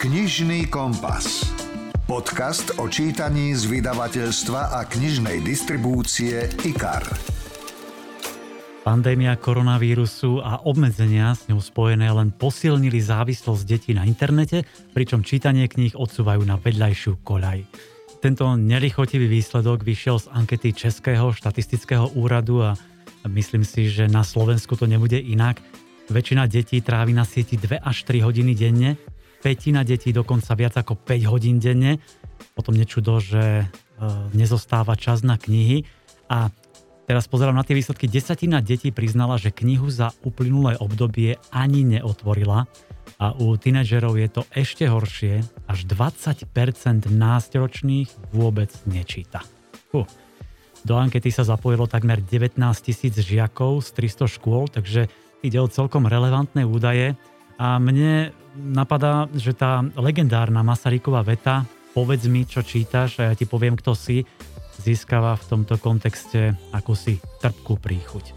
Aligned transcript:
Knižný 0.00 0.72
kompas. 0.72 1.44
Podcast 2.08 2.72
o 2.80 2.88
čítaní 2.88 3.52
z 3.52 3.68
vydavateľstva 3.68 4.72
a 4.72 4.88
knižnej 4.88 5.44
distribúcie 5.44 6.48
IKAR. 6.64 7.04
Pandémia 8.80 9.36
koronavírusu 9.36 10.40
a 10.40 10.64
obmedzenia 10.64 11.36
s 11.36 11.52
ňou 11.52 11.60
spojené 11.60 12.08
len 12.16 12.32
posilnili 12.32 12.96
závislosť 12.96 13.62
detí 13.68 13.92
na 13.92 14.08
internete, 14.08 14.64
pričom 14.96 15.20
čítanie 15.20 15.68
kníh 15.68 15.92
odsúvajú 15.92 16.48
na 16.48 16.56
vedľajšiu 16.56 17.20
koľaj. 17.20 17.68
Tento 18.24 18.56
nelichotivý 18.56 19.28
výsledok 19.28 19.84
vyšiel 19.84 20.16
z 20.16 20.32
ankety 20.32 20.72
Českého 20.72 21.28
štatistického 21.36 22.16
úradu 22.16 22.64
a 22.64 22.72
myslím 23.28 23.68
si, 23.68 23.92
že 23.92 24.08
na 24.08 24.24
Slovensku 24.24 24.80
to 24.80 24.88
nebude 24.88 25.20
inak. 25.20 25.60
Väčšina 26.08 26.48
detí 26.48 26.80
trávi 26.80 27.12
na 27.12 27.28
sieti 27.28 27.60
2 27.60 27.84
až 27.84 28.08
3 28.08 28.24
hodiny 28.24 28.56
denne, 28.56 28.96
petina 29.40 29.82
detí 29.82 30.12
dokonca 30.12 30.52
viac 30.54 30.76
ako 30.76 30.96
5 30.96 31.32
hodín 31.32 31.58
denne. 31.58 31.98
Potom 32.52 32.76
nečudo, 32.76 33.20
že 33.20 33.64
e, 33.64 33.64
nezostáva 34.36 34.96
čas 34.96 35.24
na 35.24 35.40
knihy. 35.40 35.84
A 36.30 36.52
teraz 37.08 37.26
pozerám 37.26 37.56
na 37.56 37.64
tie 37.64 37.74
výsledky. 37.74 38.06
Desatina 38.06 38.60
detí 38.60 38.92
priznala, 38.94 39.40
že 39.40 39.52
knihu 39.52 39.88
za 39.88 40.12
uplynulé 40.22 40.76
obdobie 40.78 41.40
ani 41.50 41.82
neotvorila. 41.84 42.68
A 43.20 43.36
u 43.36 43.56
tínedžerov 43.56 44.16
je 44.16 44.28
to 44.30 44.42
ešte 44.52 44.88
horšie. 44.88 45.44
Až 45.68 45.78
20% 45.88 46.46
nástoročných 47.10 48.08
vôbec 48.32 48.70
nečíta. 48.86 49.44
Uh. 49.90 50.06
Do 50.80 50.96
ankety 50.96 51.28
sa 51.28 51.44
zapojilo 51.44 51.84
takmer 51.84 52.24
19 52.24 52.56
tisíc 52.80 53.12
žiakov 53.12 53.84
z 53.84 54.00
300 54.00 54.32
škôl, 54.32 54.64
takže 54.72 55.12
Ide 55.40 55.56
o 55.56 55.72
celkom 55.72 56.04
relevantné 56.04 56.68
údaje 56.68 57.16
a 57.60 57.76
mne 57.76 58.32
napadá, 58.56 59.28
že 59.36 59.52
tá 59.52 59.84
legendárna 60.00 60.64
Masaryková 60.64 61.20
veta 61.20 61.68
povedz 61.92 62.24
mi, 62.24 62.48
čo 62.48 62.64
čítaš 62.64 63.20
a 63.20 63.30
ja 63.30 63.34
ti 63.36 63.44
poviem, 63.44 63.76
kto 63.76 63.92
si, 63.92 64.24
získava 64.80 65.36
v 65.36 65.44
tomto 65.44 65.76
kontexte 65.76 66.56
ako 66.72 66.96
si 66.96 67.20
trpkú 67.20 67.76
príchuť. 67.76 68.32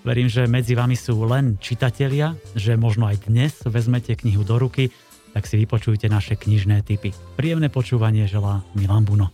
Verím, 0.00 0.32
že 0.32 0.48
medzi 0.48 0.72
vami 0.72 0.96
sú 0.96 1.16
len 1.28 1.60
čitatelia, 1.60 2.32
že 2.56 2.80
možno 2.80 3.04
aj 3.04 3.28
dnes 3.28 3.52
vezmete 3.68 4.16
knihu 4.16 4.40
do 4.48 4.56
ruky, 4.56 4.88
tak 5.36 5.44
si 5.44 5.60
vypočujte 5.60 6.08
naše 6.08 6.40
knižné 6.40 6.80
typy. 6.88 7.12
Príjemné 7.36 7.68
počúvanie 7.68 8.24
želá 8.24 8.64
Milan 8.72 9.04
Buno. 9.04 9.28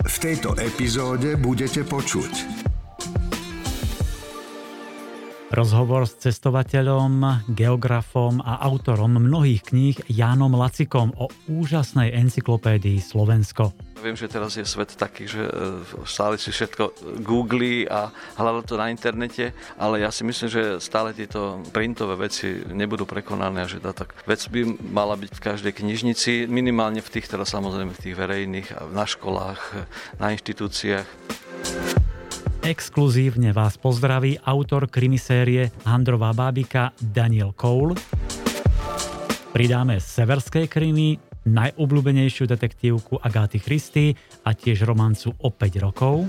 V 0.00 0.16
tejto 0.16 0.56
epizóde 0.56 1.36
budete 1.36 1.84
počuť 1.84 2.60
Rozhovor 5.50 6.06
s 6.06 6.14
cestovateľom, 6.22 7.42
geografom 7.50 8.38
a 8.38 8.62
autorom 8.62 9.18
mnohých 9.18 9.74
kníh 9.74 9.98
Jánom 10.06 10.54
Lacikom 10.54 11.10
o 11.18 11.26
úžasnej 11.50 12.14
encyklopédii 12.14 13.02
Slovensko. 13.02 13.74
Viem, 13.98 14.14
že 14.14 14.30
teraz 14.30 14.54
je 14.54 14.62
svet 14.62 14.94
taký, 14.94 15.26
že 15.26 15.42
e, 15.42 15.52
stále 16.06 16.38
si 16.38 16.54
všetko 16.54 16.94
googli 17.26 17.82
a 17.90 18.14
hľada 18.38 18.62
to 18.62 18.78
na 18.78 18.94
internete, 18.94 19.50
ale 19.74 20.06
ja 20.06 20.14
si 20.14 20.22
myslím, 20.22 20.46
že 20.46 20.62
stále 20.78 21.18
tieto 21.18 21.58
printové 21.74 22.30
veci 22.30 22.62
nebudú 22.70 23.02
prekonané 23.02 23.66
a 23.66 23.68
že 23.68 23.82
tá 23.82 23.90
tak 23.90 24.14
vec 24.30 24.46
by 24.46 24.78
mala 24.86 25.18
byť 25.18 25.34
v 25.34 25.44
každej 25.50 25.72
knižnici, 25.74 26.46
minimálne 26.46 27.02
v 27.02 27.10
tých, 27.10 27.26
teda 27.26 27.42
samozrejme 27.42 27.90
v 27.90 28.02
tých 28.06 28.14
verejných, 28.14 28.94
na 28.94 29.02
školách, 29.02 29.82
na 30.22 30.30
inštitúciách. 30.30 32.09
Exkluzívne 32.60 33.56
vás 33.56 33.80
pozdraví 33.80 34.36
autor 34.44 34.84
krimisérie 34.84 35.72
Handrová 35.88 36.36
bábika 36.36 36.92
Daniel 37.00 37.56
Cole. 37.56 37.96
Pridáme 39.56 39.96
severské 39.96 40.68
krimi, 40.68 41.16
najobľúbenejšiu 41.48 42.44
detektívku 42.44 43.16
Agáty 43.24 43.64
Christy 43.64 44.12
a 44.44 44.52
tiež 44.52 44.84
romancu 44.84 45.32
o 45.40 45.48
5 45.48 45.80
rokov. 45.80 46.28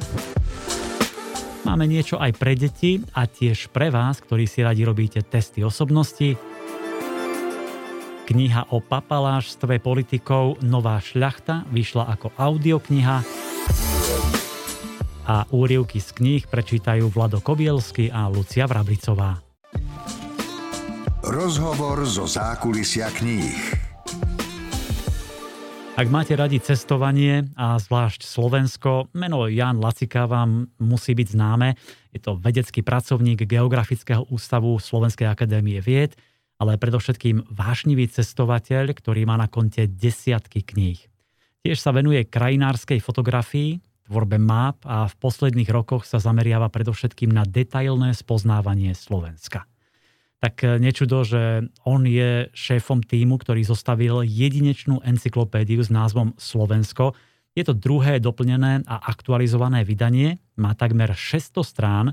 Máme 1.67 1.83
niečo 1.91 2.15
aj 2.15 2.31
pre 2.39 2.55
deti 2.55 3.03
a 3.11 3.27
tiež 3.27 3.67
pre 3.75 3.91
vás, 3.91 4.23
ktorí 4.23 4.47
si 4.47 4.63
radi 4.63 4.87
robíte 4.87 5.19
testy 5.27 5.67
osobnosti. 5.67 6.39
Kniha 8.31 8.71
o 8.71 8.79
papalážstve 8.79 9.83
politikov 9.83 10.63
Nová 10.63 10.95
šľachta 11.03 11.67
vyšla 11.67 12.07
ako 12.15 12.31
audiokniha 12.39 13.50
a 15.31 15.47
úrivky 15.55 16.03
z 16.03 16.11
kníh 16.11 16.43
prečítajú 16.43 17.07
Vlado 17.07 17.39
Kobielsky 17.39 18.11
a 18.11 18.27
Lucia 18.27 18.67
Vrablicová. 18.67 19.39
Rozhovor 21.23 22.03
zo 22.03 22.27
zákulisia 22.27 23.07
kníh. 23.15 23.79
Ak 25.95 26.07
máte 26.11 26.35
radi 26.35 26.59
cestovanie 26.59 27.47
a 27.55 27.79
zvlášť 27.79 28.27
Slovensko, 28.27 29.07
meno 29.15 29.47
Jan 29.47 29.79
Lacika 29.79 30.27
vám 30.27 30.67
musí 30.83 31.15
byť 31.15 31.27
známe. 31.31 31.79
Je 32.11 32.19
to 32.19 32.35
vedecký 32.35 32.83
pracovník 32.83 33.47
Geografického 33.47 34.27
ústavu 34.27 34.75
Slovenskej 34.83 35.31
akadémie 35.31 35.79
vied, 35.79 36.11
ale 36.59 36.75
predovšetkým 36.75 37.53
vášnivý 37.53 38.11
cestovateľ, 38.11 38.91
ktorý 38.91 39.23
má 39.23 39.39
na 39.39 39.47
konte 39.47 39.87
desiatky 39.87 40.65
kníh. 40.65 40.99
Tiež 41.61 41.77
sa 41.77 41.93
venuje 41.95 42.25
krajinárskej 42.25 42.99
fotografii, 42.99 43.90
tvorbe 44.11 44.35
map 44.35 44.83
a 44.83 45.07
v 45.07 45.15
posledných 45.23 45.71
rokoch 45.71 46.03
sa 46.03 46.19
zameriava 46.19 46.67
predovšetkým 46.67 47.31
na 47.31 47.47
detailné 47.47 48.11
spoznávanie 48.11 48.91
Slovenska. 48.91 49.63
Tak 50.43 50.67
e, 50.67 50.83
nečudo, 50.83 51.23
že 51.23 51.71
on 51.87 52.03
je 52.03 52.51
šéfom 52.51 52.99
týmu, 52.99 53.39
ktorý 53.39 53.63
zostavil 53.63 54.27
jedinečnú 54.27 54.99
encyklopédiu 55.07 55.79
s 55.79 55.87
názvom 55.87 56.35
Slovensko. 56.35 57.15
Je 57.55 57.63
to 57.63 57.71
druhé 57.71 58.19
doplnené 58.19 58.83
a 58.83 58.95
aktualizované 59.07 59.87
vydanie, 59.87 60.43
má 60.59 60.75
takmer 60.75 61.15
600 61.15 61.63
strán, 61.63 62.05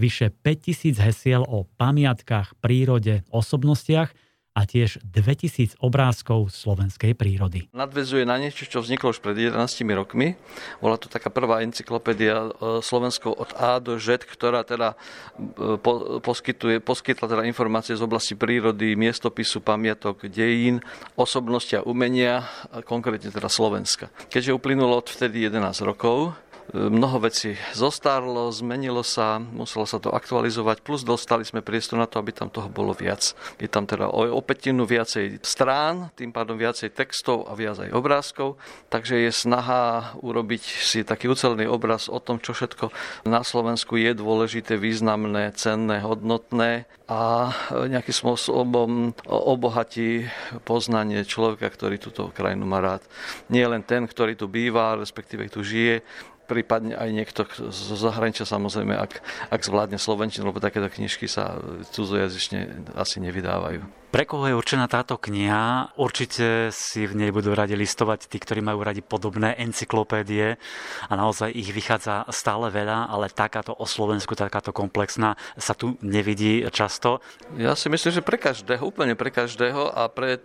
vyše 0.00 0.32
5000 0.32 1.04
hesiel 1.04 1.44
o 1.44 1.68
pamiatkách, 1.76 2.56
prírode, 2.64 3.28
osobnostiach– 3.28 4.08
a 4.52 4.68
tiež 4.68 5.00
2000 5.00 5.80
obrázkov 5.80 6.52
slovenskej 6.52 7.16
prírody. 7.16 7.72
Nadvezuje 7.72 8.28
na 8.28 8.36
niečo, 8.36 8.68
čo 8.68 8.84
vzniklo 8.84 9.16
už 9.16 9.24
pred 9.24 9.48
11 9.48 9.56
rokmi. 9.96 10.36
Bola 10.84 11.00
to 11.00 11.08
taká 11.08 11.32
prvá 11.32 11.64
encyklopédia 11.64 12.52
e, 12.52 12.84
Slovensko 12.84 13.32
od 13.32 13.56
A 13.56 13.80
do 13.80 13.96
Z, 13.96 14.28
ktorá 14.28 14.60
teda 14.60 14.92
e, 15.40 15.80
poskytuje, 16.20 16.84
poskytla 16.84 17.32
teda 17.32 17.42
informácie 17.48 17.96
z 17.96 18.04
oblasti 18.04 18.36
prírody, 18.36 18.92
miestopisu, 18.92 19.64
pamiatok, 19.64 20.28
dejín, 20.28 20.84
osobnosti 21.16 21.72
a 21.80 21.86
umenia, 21.88 22.44
konkrétne 22.84 23.32
teda 23.32 23.48
Slovenska. 23.48 24.12
Keďže 24.28 24.52
uplynulo 24.52 25.00
od 25.00 25.08
vtedy 25.08 25.48
11 25.48 25.80
rokov, 25.80 26.36
mnoho 26.70 27.26
vecí 27.26 27.58
zostarlo, 27.74 28.46
zmenilo 28.54 29.02
sa, 29.02 29.42
muselo 29.42 29.82
sa 29.84 29.98
to 29.98 30.14
aktualizovať, 30.14 30.86
plus 30.86 31.02
dostali 31.02 31.42
sme 31.42 31.60
priestor 31.60 31.98
na 31.98 32.06
to, 32.06 32.22
aby 32.22 32.30
tam 32.30 32.46
toho 32.46 32.70
bolo 32.70 32.94
viac. 32.94 33.34
Je 33.58 33.66
tam 33.66 33.84
teda 33.84 34.06
o 34.08 34.40
petinu 34.40 34.86
viacej 34.86 35.42
strán, 35.42 36.14
tým 36.14 36.30
pádom 36.30 36.54
viacej 36.54 36.94
textov 36.94 37.50
a 37.50 37.58
viac 37.58 37.82
aj 37.82 37.90
obrázkov, 37.90 38.60
takže 38.88 39.26
je 39.26 39.30
snaha 39.34 40.14
urobiť 40.22 40.62
si 40.62 41.02
taký 41.02 41.26
ucelený 41.26 41.66
obraz 41.66 42.06
o 42.06 42.22
tom, 42.22 42.38
čo 42.38 42.54
všetko 42.54 42.94
na 43.26 43.42
Slovensku 43.42 43.98
je 43.98 44.14
dôležité, 44.14 44.78
významné, 44.78 45.52
cenné, 45.58 46.00
hodnotné 46.00 46.86
a 47.10 47.52
nejakým 47.68 48.16
spôsobom 48.16 49.12
obohatí 49.28 50.24
poznanie 50.64 51.28
človeka, 51.28 51.68
ktorý 51.68 52.00
túto 52.00 52.32
krajinu 52.32 52.64
má 52.64 52.80
rád. 52.80 53.04
Nie 53.52 53.68
len 53.68 53.84
ten, 53.84 54.08
ktorý 54.08 54.32
tu 54.32 54.48
býva, 54.48 54.96
respektíve 54.96 55.44
tu 55.52 55.60
žije, 55.60 56.00
prípadne 56.46 56.98
aj 56.98 57.10
niekto 57.12 57.40
zo 57.70 57.96
zahraničia 57.96 58.44
samozrejme, 58.44 58.98
ak, 58.98 59.12
ak 59.48 59.60
zvládne 59.62 59.96
slovenčinu, 59.96 60.50
lebo 60.50 60.58
takéto 60.58 60.90
knižky 60.90 61.30
sa 61.30 61.56
cudzojazyčne 61.94 62.90
asi 62.98 63.22
nevydávajú. 63.22 64.01
Pre 64.12 64.28
koho 64.28 64.44
je 64.44 64.52
určená 64.52 64.92
táto 64.92 65.16
kniha? 65.16 65.96
Určite 65.96 66.68
si 66.68 67.08
v 67.08 67.16
nej 67.16 67.30
budú 67.32 67.56
radi 67.56 67.72
listovať 67.72 68.28
tí, 68.28 68.36
ktorí 68.36 68.60
majú 68.60 68.84
radi 68.84 69.00
podobné 69.00 69.56
encyklopédie 69.56 70.60
a 71.08 71.12
naozaj 71.16 71.48
ich 71.56 71.72
vychádza 71.72 72.28
stále 72.28 72.68
veľa, 72.68 73.08
ale 73.08 73.32
takáto 73.32 73.72
o 73.72 73.88
Slovensku, 73.88 74.36
takáto 74.36 74.68
komplexná 74.68 75.40
sa 75.56 75.72
tu 75.72 75.96
nevidí 76.04 76.60
často. 76.68 77.24
Ja 77.56 77.72
si 77.72 77.88
myslím, 77.88 78.12
že 78.12 78.20
pre 78.20 78.36
každého, 78.36 78.84
úplne 78.84 79.16
pre 79.16 79.32
každého 79.32 79.96
a 79.96 80.12
pre 80.12 80.36
e, 80.36 80.40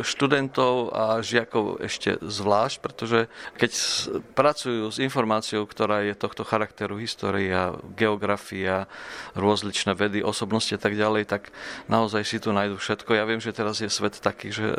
študentov 0.00 0.96
a 0.96 1.20
žiakov 1.20 1.84
ešte 1.84 2.16
zvlášť, 2.24 2.80
pretože 2.80 3.28
keď 3.60 3.72
pracujú 4.32 4.88
s 4.88 4.96
informáciou, 4.96 5.68
ktorá 5.68 6.08
je 6.08 6.16
tohto 6.16 6.40
charakteru, 6.40 6.96
história, 6.96 7.76
geografia, 8.00 8.88
rôzličné 9.36 9.92
vedy, 9.92 10.24
osobnosti 10.24 10.72
a 10.72 10.80
tak 10.80 10.96
ďalej, 10.96 11.28
tak 11.28 11.52
naozaj 11.92 12.24
si 12.24 12.40
tu 12.40 12.48
nájdú 12.48 12.80
všetko 12.80 12.93
všetko. 12.94 13.10
Ja 13.18 13.26
viem, 13.26 13.42
že 13.42 13.50
teraz 13.50 13.82
je 13.82 13.90
svet 13.90 14.22
taký, 14.22 14.54
že 14.54 14.70
e, 14.70 14.76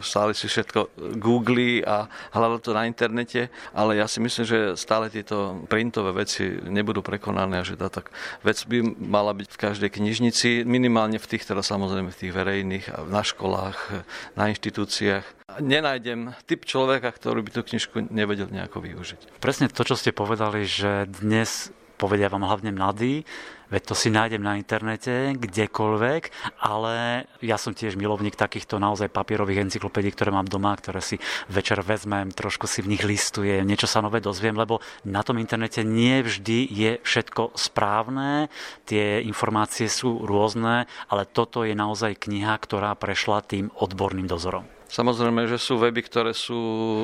stále 0.00 0.32
si 0.32 0.46
všetko 0.46 0.94
googli 1.18 1.82
a 1.82 2.06
hľada 2.30 2.62
to 2.62 2.70
na 2.70 2.86
internete, 2.86 3.50
ale 3.74 3.98
ja 3.98 4.06
si 4.06 4.22
myslím, 4.22 4.46
že 4.46 4.58
stále 4.78 5.10
tieto 5.10 5.66
printové 5.66 6.14
veci 6.14 6.46
nebudú 6.62 7.02
prekonané 7.02 7.60
a 7.60 7.66
že 7.66 7.74
tá 7.74 7.90
tak 7.90 8.14
vec 8.46 8.62
by 8.64 8.96
mala 8.96 9.34
byť 9.34 9.48
v 9.50 9.60
každej 9.60 9.90
knižnici, 9.98 10.62
minimálne 10.62 11.18
v 11.18 11.26
tých, 11.26 11.44
teda 11.44 11.60
samozrejme 11.60 12.14
v 12.14 12.20
tých 12.22 12.32
verejných, 12.32 12.86
na 13.10 13.26
školách, 13.26 14.06
na 14.38 14.48
inštitúciách. 14.54 15.26
Nenájdem 15.58 16.36
typ 16.46 16.62
človeka, 16.62 17.10
ktorý 17.10 17.42
by 17.42 17.50
tú 17.50 17.60
knižku 17.66 18.12
nevedel 18.14 18.46
nejako 18.52 18.78
využiť. 18.82 19.42
Presne 19.42 19.66
to, 19.66 19.82
čo 19.82 19.98
ste 19.98 20.14
povedali, 20.14 20.68
že 20.68 21.08
dnes 21.08 21.74
povedia 21.96 22.28
vám 22.28 22.44
hlavne 22.44 22.70
mladí, 22.76 23.24
veď 23.72 23.82
to 23.82 23.94
si 23.98 24.08
nájdem 24.14 24.42
na 24.42 24.54
internete, 24.54 25.34
kdekoľvek, 25.34 26.54
ale 26.62 27.26
ja 27.42 27.58
som 27.58 27.74
tiež 27.74 27.98
milovník 27.98 28.38
takýchto 28.38 28.78
naozaj 28.78 29.10
papierových 29.10 29.66
encyklopédií, 29.66 30.14
ktoré 30.14 30.30
mám 30.30 30.46
doma, 30.46 30.76
ktoré 30.78 31.02
si 31.02 31.18
večer 31.50 31.82
vezmem, 31.82 32.30
trošku 32.30 32.70
si 32.70 32.84
v 32.84 32.94
nich 32.94 33.02
listujem, 33.02 33.66
niečo 33.66 33.90
sa 33.90 34.04
nové 34.04 34.22
dozviem, 34.22 34.54
lebo 34.54 34.78
na 35.02 35.26
tom 35.26 35.40
internete 35.42 35.82
nie 35.82 36.22
vždy 36.22 36.58
je 36.70 36.90
všetko 37.02 37.58
správne, 37.58 38.52
tie 38.86 39.24
informácie 39.26 39.90
sú 39.90 40.22
rôzne, 40.22 40.86
ale 41.10 41.26
toto 41.26 41.66
je 41.66 41.74
naozaj 41.74 42.22
kniha, 42.22 42.54
ktorá 42.62 42.94
prešla 42.94 43.42
tým 43.42 43.74
odborným 43.74 44.30
dozorom. 44.30 44.75
Samozrejme, 44.86 45.50
že 45.50 45.58
sú 45.58 45.82
weby, 45.82 46.06
ktoré 46.06 46.30
sú 46.30 46.60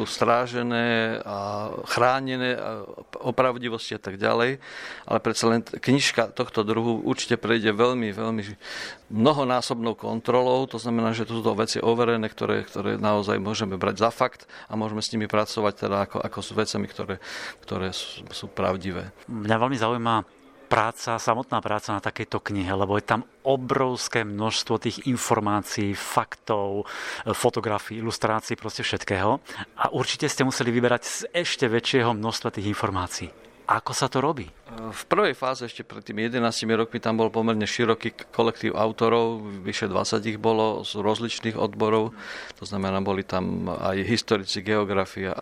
strážené 0.07 1.19
a 1.27 1.67
chránené 1.91 2.55
a 2.55 2.87
o 3.19 3.35
pravdivosti 3.35 3.99
a 3.99 4.01
tak 4.01 4.23
ďalej, 4.23 4.63
ale 5.03 5.19
predsa 5.19 5.51
len 5.51 5.67
knižka 5.67 6.31
tohto 6.31 6.63
druhu 6.63 7.03
určite 7.03 7.35
prejde 7.35 7.75
veľmi, 7.75 8.15
veľmi 8.15 8.43
mnohonásobnou 9.11 9.99
kontrolou, 9.99 10.63
to 10.71 10.79
znamená, 10.79 11.11
že 11.11 11.27
tu 11.27 11.35
sú 11.35 11.43
to 11.43 11.59
veci 11.59 11.83
overené, 11.83 12.31
ktoré, 12.31 12.63
ktoré 12.63 13.03
naozaj 13.03 13.43
môžeme 13.43 13.75
brať 13.75 14.07
za 14.07 14.11
fakt 14.15 14.47
a 14.71 14.79
môžeme 14.79 15.03
s 15.03 15.11
nimi 15.11 15.27
pracovať 15.27 15.75
teda 15.75 15.97
ako, 16.07 16.19
ako 16.23 16.39
s 16.39 16.51
vecami, 16.55 16.87
ktoré, 16.87 17.15
ktoré 17.67 17.91
sú, 17.91 18.23
sú 18.31 18.47
pravdivé. 18.47 19.11
Mňa 19.27 19.57
veľmi 19.59 19.77
zaujíma 19.77 20.42
práca, 20.73 21.21
samotná 21.21 21.61
práca 21.61 21.93
na 21.93 22.01
takejto 22.01 22.41
knihe, 22.41 22.73
lebo 22.73 22.97
je 22.97 23.05
tam 23.05 23.29
obrovské 23.45 24.25
množstvo 24.25 24.81
tých 24.81 25.05
informácií, 25.05 25.93
faktov, 25.93 26.89
fotografií, 27.29 28.01
ilustrácií, 28.01 28.57
proste 28.57 28.81
všetkého. 28.81 29.37
A 29.77 29.93
určite 29.93 30.33
ste 30.33 30.49
museli 30.49 30.73
vyberať 30.73 31.03
z 31.05 31.17
ešte 31.37 31.69
väčšieho 31.69 32.17
množstva 32.17 32.49
tých 32.57 32.73
informácií. 32.73 33.29
Ako 33.69 33.93
sa 33.93 34.09
to 34.09 34.25
robí? 34.25 34.49
V 34.73 35.03
prvej 35.07 35.37
fáze, 35.37 35.69
ešte 35.69 35.85
pred 35.85 36.03
tými 36.03 36.27
11 36.27 36.41
rokmi, 36.73 36.99
tam 36.99 37.21
bol 37.21 37.29
pomerne 37.29 37.69
široký 37.69 38.33
kolektív 38.33 38.75
autorov, 38.75 39.45
vyše 39.63 39.87
20 39.87 40.25
ich 40.25 40.41
bolo 40.41 40.83
z 40.89 40.99
rozličných 40.99 41.55
odborov, 41.55 42.17
to 42.59 42.65
znamená, 42.65 43.05
boli 43.05 43.23
tam 43.23 43.69
aj 43.69 44.03
historici, 44.03 44.65
geografia, 44.65 45.37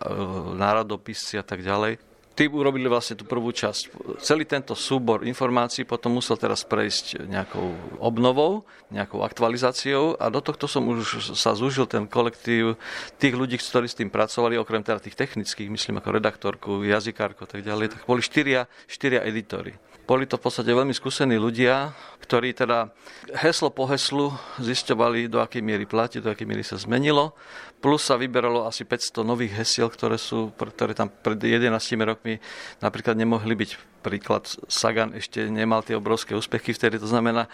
národopisci 0.53 1.39
a 1.39 1.43
tak 1.47 1.63
ďalej 1.63 2.10
tí 2.35 2.47
urobili 2.47 2.87
vlastne 2.87 3.19
tú 3.19 3.27
prvú 3.27 3.51
časť. 3.51 3.91
Celý 4.23 4.47
tento 4.47 4.71
súbor 4.73 5.27
informácií 5.27 5.83
potom 5.83 6.15
musel 6.15 6.39
teraz 6.39 6.63
prejsť 6.63 7.27
nejakou 7.27 7.75
obnovou, 7.99 8.63
nejakou 8.89 9.21
aktualizáciou 9.21 10.15
a 10.15 10.31
do 10.31 10.39
tohto 10.39 10.65
som 10.65 10.87
už 10.87 11.35
sa 11.35 11.53
zúžil 11.53 11.85
ten 11.85 12.07
kolektív 12.07 12.79
tých 13.19 13.35
ľudí, 13.35 13.59
ktorí 13.59 13.87
s 13.87 13.99
tým 13.99 14.07
pracovali, 14.07 14.55
okrem 14.55 14.83
teda 14.83 15.03
tých 15.03 15.19
technických, 15.19 15.69
myslím 15.69 15.99
ako 15.99 16.09
redaktorku, 16.17 16.71
jazykárku 16.87 17.43
a 17.43 17.49
tak 17.49 17.61
ďalej, 17.67 17.99
tak 17.99 18.01
boli 18.07 18.23
štyria, 18.23 18.65
štyria 18.87 19.23
editory. 19.27 19.75
Boli 20.11 20.27
to 20.27 20.35
v 20.35 20.43
podstate 20.43 20.75
veľmi 20.75 20.91
skúsení 20.91 21.39
ľudia, 21.39 21.95
ktorí 22.19 22.51
teda 22.51 22.91
heslo 23.31 23.71
po 23.71 23.87
heslu 23.87 24.35
zisťovali, 24.59 25.31
do 25.31 25.39
akej 25.39 25.63
miery 25.63 25.87
platí, 25.87 26.19
do 26.19 26.27
akej 26.27 26.43
miery 26.43 26.67
sa 26.67 26.75
zmenilo. 26.75 27.31
Plus 27.79 28.03
sa 28.03 28.19
vyberalo 28.19 28.67
asi 28.67 28.83
500 28.83 29.23
nových 29.23 29.55
hesiel, 29.63 29.87
ktoré, 29.87 30.19
sú, 30.19 30.51
ktoré 30.51 30.91
tam 30.91 31.07
pred 31.07 31.39
11 31.39 31.63
rokmi 32.03 32.43
napríklad 32.83 33.15
nemohli 33.15 33.55
byť. 33.55 34.03
Príklad 34.03 34.51
Sagan 34.67 35.15
ešte 35.15 35.47
nemal 35.47 35.79
tie 35.79 35.95
obrovské 35.95 36.35
úspechy 36.35 36.75
vtedy, 36.75 36.99
to 36.99 37.07
znamená, 37.07 37.47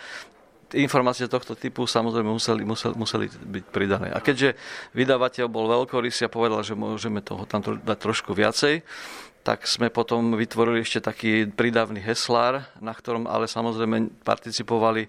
informácie 0.74 1.30
tohto 1.30 1.53
typu 1.53 1.86
samozrejme 1.86 2.25
museli, 2.25 2.65
museli, 2.65 2.98
museli 2.98 3.25
byť 3.30 3.63
pridané. 3.69 4.10
A 4.10 4.18
keďže 4.18 4.57
vydavateľ 4.98 5.45
bol 5.45 5.69
veľkorysý 5.69 6.25
a 6.25 6.33
povedal, 6.33 6.65
že 6.65 6.74
môžeme 6.74 7.21
toho 7.21 7.45
tam 7.45 7.62
dať 7.62 7.98
trošku 8.01 8.33
viacej, 8.33 8.81
tak 9.48 9.64
sme 9.64 9.88
potom 9.88 10.36
vytvorili 10.36 10.84
ešte 10.84 11.00
taký 11.00 11.48
prídavný 11.48 12.04
heslár, 12.04 12.68
na 12.84 12.92
ktorom 12.92 13.32
ale 13.32 13.48
samozrejme 13.48 14.20
participovali 14.28 15.08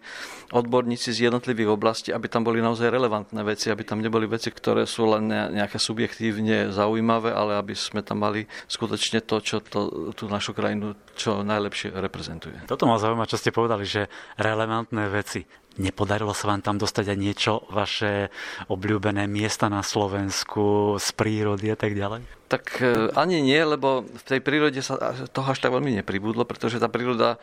odborníci 0.55 1.11
z 1.11 1.26
jednotlivých 1.26 1.75
oblastí, 1.75 2.14
aby 2.14 2.31
tam 2.31 2.46
boli 2.46 2.62
naozaj 2.62 2.87
relevantné 2.87 3.43
veci, 3.43 3.67
aby 3.67 3.82
tam 3.82 3.99
neboli 3.99 4.31
veci, 4.31 4.55
ktoré 4.55 4.87
sú 4.87 5.11
len 5.11 5.26
nejaké 5.26 5.82
subjektívne 5.82 6.70
zaujímavé, 6.70 7.35
ale 7.35 7.58
aby 7.58 7.75
sme 7.75 8.06
tam 8.06 8.23
mali 8.23 8.46
skutočne 8.70 9.26
to, 9.26 9.43
čo 9.43 9.58
to, 9.58 10.14
tú 10.14 10.31
našu 10.31 10.55
krajinu 10.55 10.94
čo 11.19 11.43
najlepšie 11.43 11.99
reprezentuje. 11.99 12.62
Toto 12.70 12.87
ma 12.87 13.02
zaujíma, 13.02 13.26
čo 13.26 13.43
ste 13.43 13.50
povedali, 13.50 13.82
že 13.82 14.06
relevantné 14.38 15.11
veci. 15.11 15.43
Nepodarilo 15.78 16.34
sa 16.34 16.50
vám 16.50 16.60
tam 16.60 16.76
dostať 16.76 17.14
aj 17.14 17.19
niečo, 17.19 17.52
vaše 17.70 18.34
obľúbené 18.66 19.30
miesta 19.30 19.70
na 19.70 19.86
Slovensku, 19.86 20.98
z 20.98 21.08
prírody 21.14 21.70
a 21.70 21.78
tak 21.78 21.94
ďalej? 21.94 22.26
Tak 22.50 22.64
e, 22.82 23.14
ani 23.14 23.38
nie, 23.38 23.62
lebo 23.62 24.02
v 24.02 24.25
tej 24.26 24.40
prírode 24.42 24.82
sa 24.82 24.98
toho 25.30 25.54
až 25.54 25.62
tak 25.62 25.70
veľmi 25.70 26.02
nepribudlo, 26.02 26.42
pretože 26.42 26.82
tá 26.82 26.90
príroda 26.90 27.38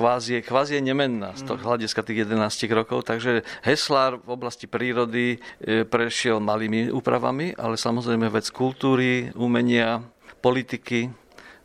kvázi, 0.00 0.40
kvázi 0.40 0.80
je 0.80 0.88
nemenná 0.88 1.36
z 1.36 1.44
toho 1.44 1.60
mhm. 1.60 1.66
hľadiska 1.68 2.00
tých 2.00 2.24
11 2.24 2.40
rokov, 2.72 3.04
takže 3.04 3.44
heslár 3.60 4.24
v 4.24 4.28
oblasti 4.32 4.64
prírody 4.64 5.36
e, 5.60 5.84
prešiel 5.84 6.40
malými 6.40 6.88
úpravami, 6.88 7.52
ale 7.60 7.76
samozrejme 7.76 8.32
vec 8.32 8.48
kultúry, 8.48 9.28
umenia, 9.36 10.00
politiky, 10.40 11.12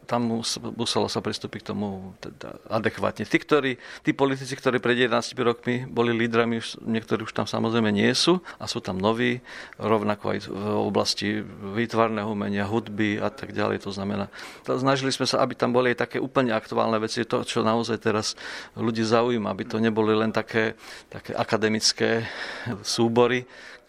tam 0.05 0.41
muselo 0.77 1.09
sa 1.09 1.19
pristúpiť 1.19 1.65
k 1.65 1.69
tomu 1.73 2.13
teda 2.21 2.55
adekvátne. 2.69 3.25
Tí, 3.25 3.37
ktorí, 3.41 3.71
tí 4.05 4.13
politici, 4.13 4.53
ktorí 4.53 4.77
pred 4.79 4.95
11 5.09 5.35
rokmi 5.41 5.83
boli 5.89 6.13
lídrami, 6.13 6.61
niektorí 6.85 7.25
už 7.25 7.33
tam 7.33 7.49
samozrejme 7.49 7.89
nie 7.89 8.09
sú 8.13 8.39
a 8.61 8.69
sú 8.69 8.79
tam 8.79 9.01
noví, 9.01 9.41
rovnako 9.81 10.25
aj 10.31 10.39
v 10.45 10.65
oblasti 10.77 11.41
výtvarného 11.75 12.29
umenia, 12.29 12.69
hudby 12.69 13.17
a 13.19 13.33
tak 13.33 13.51
ďalej. 13.51 13.83
To 13.83 13.91
znamená, 13.91 14.29
snažili 14.63 15.09
sme 15.09 15.25
sa, 15.25 15.41
aby 15.41 15.57
tam 15.57 15.73
boli 15.73 15.91
aj 15.91 16.07
také 16.07 16.17
úplne 16.21 16.53
aktuálne 16.53 17.01
veci, 17.01 17.25
to, 17.25 17.41
čo 17.41 17.65
naozaj 17.65 17.97
teraz 17.99 18.37
ľudí 18.77 19.01
zaujíma, 19.01 19.51
aby 19.51 19.63
to 19.65 19.81
neboli 19.81 20.13
len 20.13 20.29
také, 20.29 20.77
také 21.09 21.33
akademické 21.33 22.29
súbory, 22.85 23.43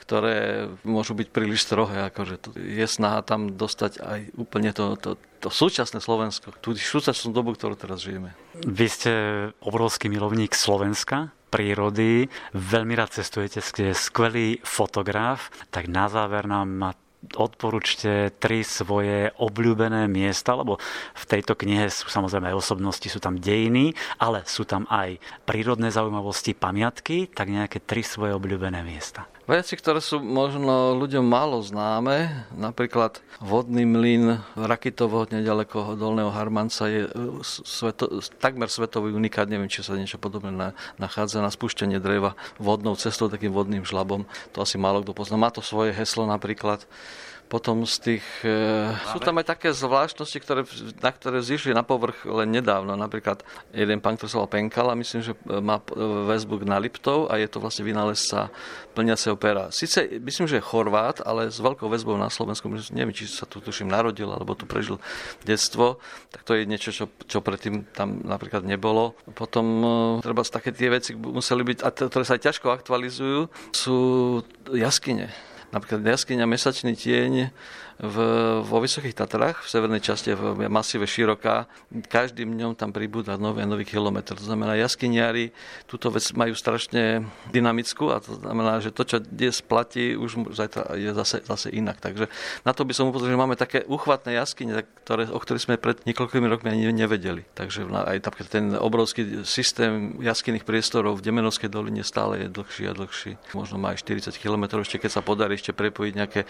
ktoré 0.06 0.70
môžu 0.86 1.18
byť 1.18 1.28
príliš 1.34 1.66
strohé. 1.66 2.06
Akože 2.14 2.38
je 2.54 2.86
snaha 2.86 3.26
tam 3.26 3.50
dostať 3.58 3.98
aj 3.98 4.20
úplne 4.38 4.70
to, 4.70 4.94
to, 4.94 5.18
to 5.42 5.50
súčasné 5.50 5.98
Slovensko, 5.98 6.54
tú 6.62 6.78
súčasnú 6.78 7.34
dobu, 7.34 7.58
ktorú 7.58 7.74
teraz 7.74 8.06
žijeme. 8.06 8.38
Vy 8.62 8.86
ste 8.86 9.12
obrovský 9.58 10.06
milovník 10.06 10.54
Slovenska, 10.54 11.34
prírody, 11.50 12.30
veľmi 12.54 12.94
rád 12.94 13.18
cestujete, 13.18 13.58
ste 13.58 13.90
skvelý 13.98 14.62
fotograf, 14.62 15.50
tak 15.74 15.90
na 15.90 16.06
záver 16.06 16.46
nám 16.46 16.94
odporúčte 17.34 18.30
tri 18.38 18.62
svoje 18.62 19.34
obľúbené 19.34 20.06
miesta, 20.06 20.54
lebo 20.54 20.78
v 21.18 21.24
tejto 21.26 21.58
knihe 21.58 21.90
sú 21.90 22.06
samozrejme 22.06 22.54
aj 22.54 22.60
osobnosti, 22.62 23.08
sú 23.10 23.18
tam 23.18 23.34
dejiny, 23.34 23.98
ale 24.22 24.46
sú 24.46 24.62
tam 24.62 24.86
aj 24.86 25.18
prírodné 25.42 25.90
zaujímavosti, 25.90 26.54
pamiatky, 26.54 27.26
tak 27.26 27.50
nejaké 27.50 27.82
tri 27.82 28.06
svoje 28.06 28.36
obľúbené 28.38 28.86
miesta. 28.86 29.26
Veci, 29.46 29.78
ktoré 29.78 30.02
sú 30.02 30.18
možno 30.18 30.98
ľuďom 30.98 31.22
málo 31.22 31.62
známe, 31.62 32.50
napríklad 32.58 33.22
vodný 33.38 33.86
mlyn 33.86 34.42
Rakitovo 34.58 35.22
nedaleko 35.30 35.94
Dolného 35.94 36.34
Harmanca 36.34 36.90
je 36.90 37.06
uh, 37.06 37.38
sveto, 37.46 38.18
takmer 38.42 38.66
svetový 38.66 39.14
unikát, 39.14 39.46
neviem, 39.46 39.70
či 39.70 39.86
sa 39.86 39.94
niečo 39.94 40.18
podobné 40.18 40.50
na, 40.50 40.74
nachádza 40.98 41.38
na 41.38 41.54
spúštenie 41.54 42.02
dreva 42.02 42.34
vodnou 42.58 42.98
cestou, 42.98 43.30
takým 43.30 43.54
vodným 43.54 43.86
žlabom. 43.86 44.26
To 44.58 44.66
asi 44.66 44.82
málo 44.82 45.06
kto 45.06 45.14
pozná. 45.14 45.38
Má 45.38 45.54
to 45.54 45.62
svoje 45.62 45.94
heslo 45.94 46.26
napríklad 46.26 46.82
potom 47.46 47.86
z 47.86 47.96
tých... 48.02 48.26
E, 48.42 48.90
sú 49.14 49.22
tam 49.22 49.38
aj 49.38 49.46
také 49.54 49.68
zvláštnosti, 49.70 50.38
ktoré, 50.42 50.62
na 50.98 51.10
ktoré 51.14 51.38
zišli 51.38 51.70
na 51.70 51.86
povrch 51.86 52.26
len 52.26 52.50
nedávno. 52.50 52.98
Napríklad 52.98 53.46
jeden 53.70 54.02
pán, 54.02 54.18
ktorý 54.18 54.28
sa 54.30 54.38
volal 54.42 54.50
Penkal 54.50 54.90
a 54.90 54.98
myslím, 54.98 55.22
že 55.22 55.32
má 55.46 55.78
väzbu 56.26 56.66
na 56.66 56.82
Liptov 56.82 57.30
a 57.30 57.38
je 57.38 57.46
to 57.46 57.62
vlastne 57.62 57.86
vynálezca 57.86 58.50
plniaceho 58.98 59.38
pera. 59.38 59.70
Sice 59.70 60.10
myslím, 60.18 60.50
že 60.50 60.58
je 60.58 60.66
Chorvát, 60.66 61.22
ale 61.22 61.52
s 61.52 61.62
veľkou 61.62 61.86
väzbou 61.86 62.18
na 62.18 62.32
Slovensku, 62.32 62.66
neviem, 62.90 63.14
či 63.14 63.30
sa 63.30 63.46
tu 63.46 63.62
tuším 63.62 63.86
narodil, 63.86 64.26
alebo 64.26 64.58
tu 64.58 64.66
prežil 64.66 64.98
detstvo, 65.46 66.02
tak 66.34 66.42
to 66.42 66.58
je 66.58 66.66
niečo, 66.66 66.90
čo, 66.90 67.06
čo 67.30 67.38
predtým 67.38 67.86
tam 67.94 68.26
napríklad 68.26 68.66
nebolo. 68.66 69.14
Potom 69.38 69.66
e, 69.84 69.88
treba 70.24 70.42
také 70.42 70.74
tie 70.74 70.90
veci 70.90 71.14
museli 71.14 71.62
byť, 71.62 71.78
a 71.86 71.88
ktoré 71.94 72.24
sa 72.26 72.34
aj 72.34 72.42
ťažko 72.42 72.66
aktualizujú, 72.74 73.46
sú 73.70 73.96
jaskyne 74.74 75.30
Napríklad 75.76 76.00
jaskyňa 76.08 76.48
Mesačný 76.48 76.96
tieň 76.96 77.52
v, 77.96 78.16
vo 78.64 78.78
Vysokých 78.80 79.16
Tatrách, 79.16 79.64
v 79.64 79.68
severnej 79.68 80.04
časti, 80.04 80.32
v 80.36 80.68
masíve 80.68 81.04
Široká. 81.08 81.68
Každým 82.08 82.52
dňom 82.52 82.72
tam 82.76 82.92
pribúda 82.92 83.40
nový 83.40 83.64
nový 83.64 83.88
kilometr. 83.88 84.36
To 84.36 84.44
znamená, 84.44 84.76
jaskyniari 84.76 85.52
túto 85.84 86.12
vec 86.12 86.24
majú 86.36 86.52
strašne 86.52 87.24
dynamickú 87.52 88.12
a 88.12 88.20
to 88.20 88.36
znamená, 88.40 88.80
že 88.84 88.92
to, 88.92 89.04
čo 89.04 89.16
dnes 89.20 89.60
platí, 89.64 90.16
už 90.16 90.52
zajtra 90.52 90.96
je 90.96 91.12
zase, 91.12 91.44
zase 91.44 91.68
inak. 91.72 92.00
Takže 92.00 92.28
na 92.68 92.72
to 92.76 92.84
by 92.84 92.92
som 92.92 93.08
upozoril, 93.08 93.36
že 93.36 93.42
máme 93.44 93.56
také 93.56 93.84
uchvatné 93.88 94.36
jaskyne, 94.36 94.84
ktoré, 95.04 95.28
o 95.32 95.40
ktorých 95.40 95.64
sme 95.64 95.76
pred 95.76 96.00
niekoľkými 96.08 96.48
rokmi 96.52 96.72
ani 96.72 96.92
nevedeli. 96.92 97.48
Takže 97.56 97.84
aj 97.88 98.28
ten 98.48 98.76
obrovský 98.76 99.44
systém 99.44 100.20
jaskyných 100.20 100.68
priestorov 100.68 101.20
v 101.20 101.32
Demenovskej 101.32 101.72
doline 101.72 102.04
stále 102.04 102.44
je 102.44 102.48
dlhší 102.52 102.84
a 102.88 102.96
dlhší. 102.96 103.40
Možno 103.56 103.80
má 103.80 103.96
aj 103.96 104.04
40 104.04 104.36
km, 104.36 104.84
ešte 104.84 105.00
keď 105.00 105.10
sa 105.16 105.24
podarí 105.24 105.56
ešte 105.66 105.74
prepojiť 105.74 106.12
nejaké 106.14 106.46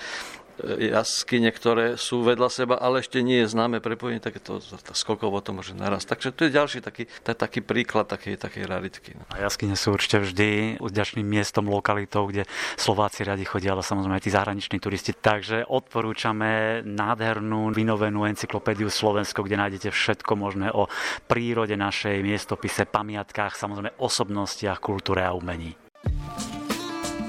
E, 0.56 0.88
jaskyne, 0.88 1.52
ktoré 1.52 2.00
sú 2.00 2.25
vedľa 2.25 2.49
seba, 2.49 2.75
ale 2.80 3.04
ešte 3.04 3.20
nie 3.20 3.44
je 3.44 3.52
známe 3.52 3.85
prepojenie, 3.85 4.25
tak 4.25 4.40
to, 4.40 4.56
to 4.61 4.92
skokovo 4.96 5.37
to 5.44 5.52
môže 5.52 5.76
naraz. 5.76 6.08
Takže 6.08 6.32
to 6.32 6.49
je 6.49 6.56
ďalší 6.56 6.80
taký, 6.80 7.04
taký 7.20 7.61
príklad 7.61 8.08
takej, 8.08 8.40
takej 8.40 8.64
raritky. 8.64 9.12
No. 9.20 9.28
A 9.37 9.44
jaskyne 9.44 9.76
sú 9.76 9.92
určite 9.92 10.25
vždy 10.25 10.80
úďačným 10.80 11.28
miestom, 11.28 11.68
lokalitou, 11.68 12.25
kde 12.32 12.49
Slováci 12.80 13.26
radi 13.28 13.44
chodia, 13.44 13.76
ale 13.76 13.85
samozrejme 13.85 14.16
aj 14.16 14.25
tí 14.25 14.32
zahraniční 14.32 14.78
turisti. 14.80 15.12
Takže 15.12 15.68
odporúčame 15.68 16.80
nádhernú 16.88 17.76
vynovenú 17.76 18.25
encyklopédiu 18.25 18.88
Slovensko, 18.88 19.44
kde 19.44 19.61
nájdete 19.61 19.88
všetko 19.92 20.32
možné 20.40 20.73
o 20.73 20.88
prírode 21.28 21.76
našej 21.76 22.25
miestopise, 22.25 22.88
pamiatkách, 22.88 23.52
samozrejme 23.61 24.00
osobnostiach, 24.00 24.80
kultúre 24.80 25.20
a 25.20 25.37
umení. 25.37 25.85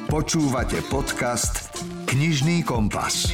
Počúvate 0.07 0.79
podcast 0.87 1.83
Knižný 2.07 2.63
kompas. 2.63 3.27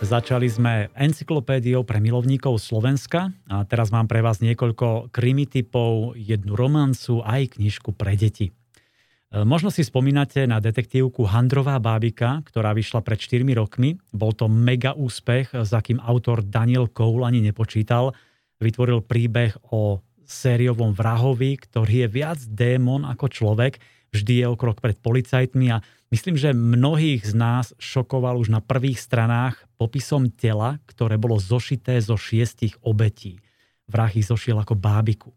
Začali 0.00 0.48
sme 0.48 0.88
encyklopédiou 0.96 1.84
pre 1.84 2.00
milovníkov 2.00 2.56
Slovenska 2.64 3.28
a 3.44 3.68
teraz 3.68 3.92
mám 3.92 4.08
pre 4.08 4.24
vás 4.24 4.40
niekoľko 4.40 5.12
krimi 5.12 5.44
typov, 5.44 6.16
jednu 6.16 6.56
romancu 6.56 7.20
aj 7.20 7.60
knižku 7.60 7.92
pre 7.92 8.16
deti. 8.16 8.48
E, 8.48 9.44
možno 9.44 9.68
si 9.68 9.84
spomínate 9.84 10.48
na 10.48 10.64
detektívku 10.64 11.28
Handrová 11.28 11.76
bábika, 11.76 12.40
ktorá 12.48 12.72
vyšla 12.72 13.04
pred 13.04 13.20
4 13.20 13.44
rokmi. 13.60 14.00
Bol 14.16 14.32
to 14.32 14.48
mega 14.48 14.96
úspech, 14.96 15.52
za 15.60 15.84
kým 15.84 16.00
autor 16.00 16.40
Daniel 16.40 16.88
Cole 16.88 17.28
ani 17.28 17.44
nepočítal. 17.44 18.16
Vytvoril 18.64 19.04
príbeh 19.04 19.60
o 19.76 20.00
sériovom 20.24 20.96
vrahovi, 20.96 21.60
ktorý 21.60 22.08
je 22.08 22.08
viac 22.08 22.40
démon 22.48 23.04
ako 23.04 23.28
človek– 23.28 23.76
vždy 24.14 24.40
je 24.40 24.46
o 24.46 24.54
krok 24.54 24.78
pred 24.78 24.94
policajtmi 24.96 25.66
a 25.74 25.82
myslím, 26.14 26.38
že 26.38 26.54
mnohých 26.54 27.26
z 27.26 27.34
nás 27.34 27.74
šokoval 27.82 28.38
už 28.38 28.54
na 28.54 28.62
prvých 28.62 29.02
stranách 29.02 29.66
popisom 29.74 30.30
tela, 30.30 30.78
ktoré 30.86 31.18
bolo 31.18 31.42
zošité 31.42 31.98
zo 31.98 32.14
šiestich 32.14 32.78
obetí. 32.86 33.42
Vrah 33.90 34.08
ich 34.14 34.30
zošiel 34.30 34.62
ako 34.62 34.78
bábiku. 34.78 35.34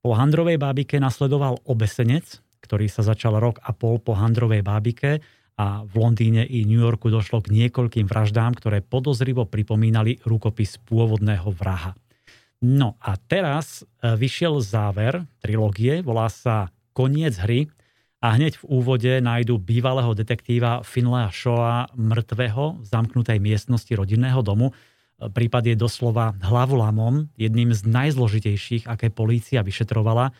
Po 0.00 0.14
Handrovej 0.14 0.60
bábike 0.60 1.02
nasledoval 1.02 1.58
obesenec, 1.66 2.40
ktorý 2.64 2.88
sa 2.88 3.04
začal 3.04 3.36
rok 3.40 3.60
a 3.60 3.74
pol 3.76 4.00
po 4.00 4.16
Handrovej 4.16 4.64
bábike 4.64 5.20
a 5.54 5.84
v 5.84 5.92
Londýne 5.96 6.42
i 6.44 6.66
New 6.66 6.80
Yorku 6.80 7.12
došlo 7.12 7.44
k 7.44 7.52
niekoľkým 7.52 8.08
vraždám, 8.08 8.56
ktoré 8.58 8.82
podozrivo 8.82 9.46
pripomínali 9.46 10.18
rukopis 10.26 10.80
pôvodného 10.82 11.48
vraha. 11.52 11.94
No 12.64 12.96
a 13.04 13.20
teraz 13.20 13.84
e, 13.84 14.16
vyšiel 14.16 14.58
záver 14.64 15.28
trilógie, 15.44 16.00
volá 16.00 16.32
sa 16.32 16.72
Koniec 16.96 17.36
hry 17.42 17.68
a 18.24 18.40
hneď 18.40 18.56
v 18.56 18.80
úvode 18.80 19.12
nájdu 19.20 19.60
bývalého 19.60 20.16
detektíva 20.16 20.80
Finlea 20.80 21.28
Shoa 21.28 21.92
mŕtvého 21.92 22.80
v 22.80 22.84
zamknutej 22.88 23.36
miestnosti 23.36 23.92
rodinného 23.92 24.40
domu. 24.40 24.72
Prípad 25.20 25.68
je 25.68 25.76
doslova 25.76 26.32
hlavolamom, 26.40 27.28
jedným 27.36 27.76
z 27.76 27.84
najzložitejších, 27.84 28.88
aké 28.88 29.12
polícia 29.12 29.60
vyšetrovala. 29.60 30.32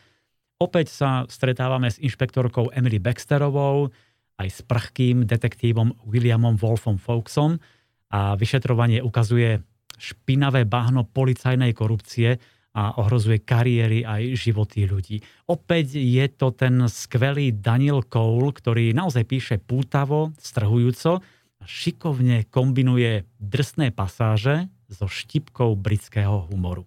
Opäť 0.56 0.96
sa 0.96 1.28
stretávame 1.28 1.92
s 1.92 2.00
inšpektorkou 2.00 2.72
Emily 2.72 2.96
Baxterovou, 2.96 3.92
aj 4.40 4.48
s 4.48 4.58
prchkým 4.64 5.28
detektívom 5.28 5.92
Williamom 6.08 6.56
Wolfom 6.56 6.96
Foxom 6.96 7.60
a 8.08 8.32
vyšetrovanie 8.32 9.04
ukazuje 9.04 9.60
špinavé 10.00 10.64
bahno 10.64 11.04
policajnej 11.04 11.76
korupcie, 11.76 12.40
a 12.74 12.98
ohrozuje 12.98 13.38
kariéry 13.46 14.02
aj 14.02 14.34
životy 14.34 14.90
ľudí. 14.90 15.22
Opäť 15.46 15.94
je 15.94 16.26
to 16.26 16.50
ten 16.50 16.82
skvelý 16.90 17.54
Daniel 17.54 18.02
Cole, 18.02 18.50
ktorý 18.50 18.90
naozaj 18.90 19.24
píše 19.30 19.56
pútavo, 19.62 20.34
strhujúco 20.42 21.22
šikovne 21.64 22.44
kombinuje 22.52 23.24
drsné 23.40 23.90
pasáže 23.92 24.68
so 24.88 25.08
štipkou 25.08 25.72
britského 25.74 26.44
humoru. 26.52 26.84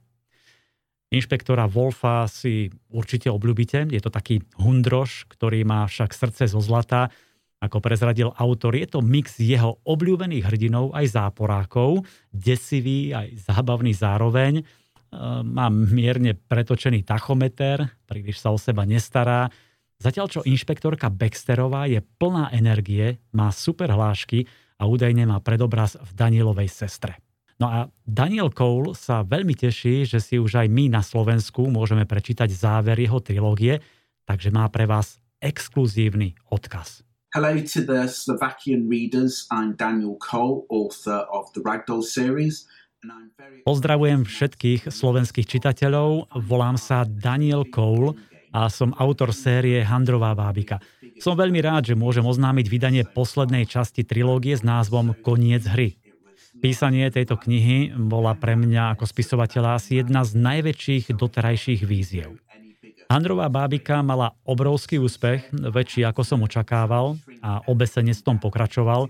Inšpektora 1.07 1.71
Wolfa 1.71 2.27
si 2.27 2.67
určite 2.91 3.31
obľúbite. 3.31 3.87
Je 3.87 4.01
to 4.03 4.11
taký 4.11 4.43
hundroš, 4.59 5.25
ktorý 5.31 5.63
má 5.63 5.87
však 5.87 6.11
srdce 6.11 6.51
zo 6.51 6.59
zlata. 6.59 7.07
Ako 7.63 7.81
prezradil 7.81 8.35
autor, 8.37 8.75
je 8.77 8.85
to 8.85 8.99
mix 9.01 9.39
jeho 9.39 9.81
obľúbených 9.87 10.45
hrdinov 10.45 10.93
aj 10.93 11.15
záporákov, 11.15 12.05
desivý 12.29 13.15
aj 13.15 13.49
zábavný 13.49 13.97
zároveň 13.97 14.61
má 15.43 15.67
mierne 15.71 16.35
pretočený 16.35 17.07
tachometer, 17.07 17.91
príliš 18.07 18.43
sa 18.43 18.51
o 18.51 18.57
seba 18.59 18.83
nestará. 18.83 19.49
Zatiaľ 19.97 20.27
čo 20.29 20.41
inšpektorka 20.45 21.09
Baxterová 21.09 21.89
je 21.89 22.03
plná 22.21 22.53
energie, 22.53 23.17
má 23.33 23.49
super 23.49 23.89
hlášky 23.89 24.45
a 24.77 24.85
údajne 24.85 25.25
má 25.25 25.41
predobraz 25.41 25.97
v 25.97 26.11
Danielovej 26.13 26.69
sestre. 26.69 27.17
No 27.57 27.65
a 27.73 27.89
Daniel 28.05 28.53
Cole 28.53 28.93
sa 28.93 29.25
veľmi 29.25 29.57
teší, 29.57 30.05
že 30.05 30.21
si 30.21 30.37
už 30.37 30.61
aj 30.61 30.67
my 30.69 30.93
na 30.93 31.01
Slovensku 31.01 31.65
môžeme 31.65 32.05
prečítať 32.05 32.53
záver 32.53 33.01
jeho 33.01 33.17
trilógie, 33.17 33.81
takže 34.29 34.53
má 34.53 34.69
pre 34.69 34.85
vás 34.85 35.17
exkluzívny 35.41 36.37
odkaz. 36.53 37.01
Hello 37.33 37.57
to 37.57 37.81
the 37.81 38.05
Slovakian 38.05 38.85
readers. 38.85 39.49
I'm 39.49 39.73
Daniel 39.73 40.15
Cole, 40.21 40.69
author 40.69 41.25
of 41.33 41.49
the 41.57 41.61
Ragdoll 41.65 42.05
series, 42.05 42.69
Pozdravujem 43.61 44.25
všetkých 44.25 44.89
slovenských 44.89 45.45
čitateľov. 45.45 46.33
Volám 46.41 46.81
sa 46.81 47.05
Daniel 47.05 47.61
Cole 47.69 48.17
a 48.49 48.73
som 48.73 48.95
autor 48.97 49.37
série 49.37 49.85
Handrová 49.85 50.33
bábika. 50.33 50.81
Som 51.21 51.37
veľmi 51.37 51.61
rád, 51.61 51.93
že 51.93 51.99
môžem 51.99 52.25
oznámiť 52.25 52.65
vydanie 52.65 53.03
poslednej 53.05 53.69
časti 53.69 54.01
trilógie 54.01 54.57
s 54.57 54.65
názvom 54.65 55.13
Koniec 55.21 55.69
hry. 55.69 56.01
Písanie 56.57 57.05
tejto 57.13 57.37
knihy 57.37 57.93
bola 57.93 58.33
pre 58.33 58.57
mňa 58.57 58.97
ako 58.97 59.05
spisovateľa 59.05 59.77
asi 59.77 60.01
jedna 60.01 60.25
z 60.25 60.33
najväčších 60.41 61.13
doterajších 61.13 61.85
víziev. 61.85 62.41
Handrová 63.07 63.47
bábika 63.47 64.01
mala 64.01 64.35
obrovský 64.43 64.99
úspech, 64.99 65.53
väčší 65.53 66.03
ako 66.03 66.21
som 66.25 66.43
očakával 66.43 67.15
a 67.39 67.61
obesenec 67.69 68.19
tom 68.19 68.41
pokračoval, 68.41 69.07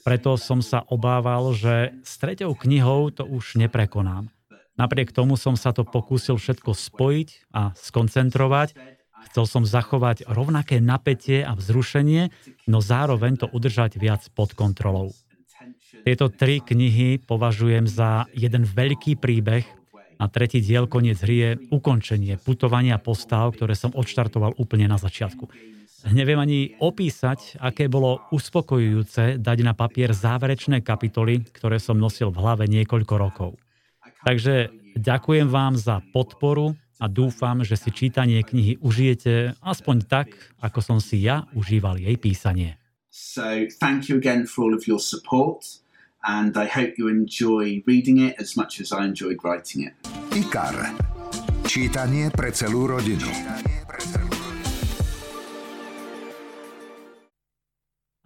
preto 0.00 0.36
som 0.40 0.64
sa 0.64 0.84
obával, 0.88 1.52
že 1.52 1.92
s 2.00 2.16
treťou 2.16 2.56
knihou 2.56 3.12
to 3.12 3.24
už 3.28 3.60
neprekonám. 3.60 4.32
Napriek 4.80 5.12
tomu 5.12 5.36
som 5.36 5.60
sa 5.60 5.76
to 5.76 5.84
pokúsil 5.84 6.40
všetko 6.40 6.72
spojiť 6.72 7.52
a 7.52 7.76
skoncentrovať. 7.76 8.72
Chcel 9.28 9.44
som 9.44 9.62
zachovať 9.68 10.24
rovnaké 10.24 10.80
napätie 10.80 11.44
a 11.44 11.52
vzrušenie, 11.52 12.32
no 12.64 12.80
zároveň 12.80 13.44
to 13.44 13.46
udržať 13.52 14.00
viac 14.00 14.24
pod 14.32 14.56
kontrolou. 14.56 15.12
Tieto 16.08 16.32
tri 16.32 16.64
knihy 16.64 17.20
považujem 17.20 17.84
za 17.84 18.24
jeden 18.32 18.64
veľký 18.64 19.20
príbeh 19.20 19.68
a 20.16 20.24
tretí 20.32 20.64
diel 20.64 20.88
Koniec 20.88 21.20
hry 21.20 21.36
je 21.36 21.50
ukončenie 21.68 22.40
putovania 22.40 22.96
postav, 22.96 23.52
ktoré 23.52 23.76
som 23.76 23.92
odštartoval 23.92 24.56
úplne 24.56 24.88
na 24.88 24.96
začiatku 24.96 25.52
neviem 26.08 26.40
ani 26.40 26.58
opísať, 26.80 27.60
aké 27.60 27.92
bolo 27.92 28.24
uspokojujúce 28.32 29.36
dať 29.36 29.58
na 29.60 29.76
papier 29.76 30.16
záverečné 30.16 30.80
kapitoly, 30.80 31.44
ktoré 31.52 31.76
som 31.76 32.00
nosil 32.00 32.32
v 32.32 32.40
hlave 32.40 32.64
niekoľko 32.64 33.14
rokov. 33.20 33.50
Takže 34.24 34.72
ďakujem 34.96 35.48
vám 35.48 35.76
za 35.76 36.00
podporu 36.12 36.76
a 37.00 37.08
dúfam, 37.08 37.64
že 37.64 37.76
si 37.80 37.88
čítanie 37.92 38.44
knihy 38.44 38.76
užijete 38.84 39.56
aspoň 39.64 39.96
tak, 40.04 40.28
ako 40.60 40.80
som 40.84 40.98
si 41.00 41.24
ja 41.24 41.48
užíval 41.56 41.96
jej 41.96 42.16
písanie. 42.20 42.76
So 43.10 43.66
thank 43.80 44.06
you 44.06 44.16
again 44.16 44.46
for 44.46 44.70
all 44.70 44.74
of 44.76 44.86
your 44.86 45.00
support 45.00 45.64
and 46.22 46.54
I 46.56 46.68
hope 46.68 47.00
you 47.00 47.08
enjoy 47.08 47.82
reading 47.88 48.20
it 48.20 48.36
as 48.38 48.54
much 48.54 48.78
as 48.80 48.92
I 48.92 49.04
enjoyed 49.04 49.40
writing 49.42 49.88
it. 49.88 49.94
IKAR. 50.30 50.94
Čítanie 51.66 52.30
pre 52.30 52.50
celú 52.50 52.86
rodinu. 52.86 53.30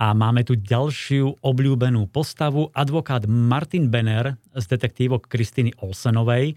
A 0.05 0.13
máme 0.13 0.45
tu 0.45 0.53
ďalšiu 0.53 1.41
obľúbenú 1.41 2.13
postavu, 2.13 2.69
advokát 2.77 3.25
Martin 3.25 3.89
Benner 3.89 4.37
z 4.53 4.77
detektívok 4.77 5.33
Kristiny 5.33 5.73
Olsenovej. 5.81 6.53
E, 6.53 6.55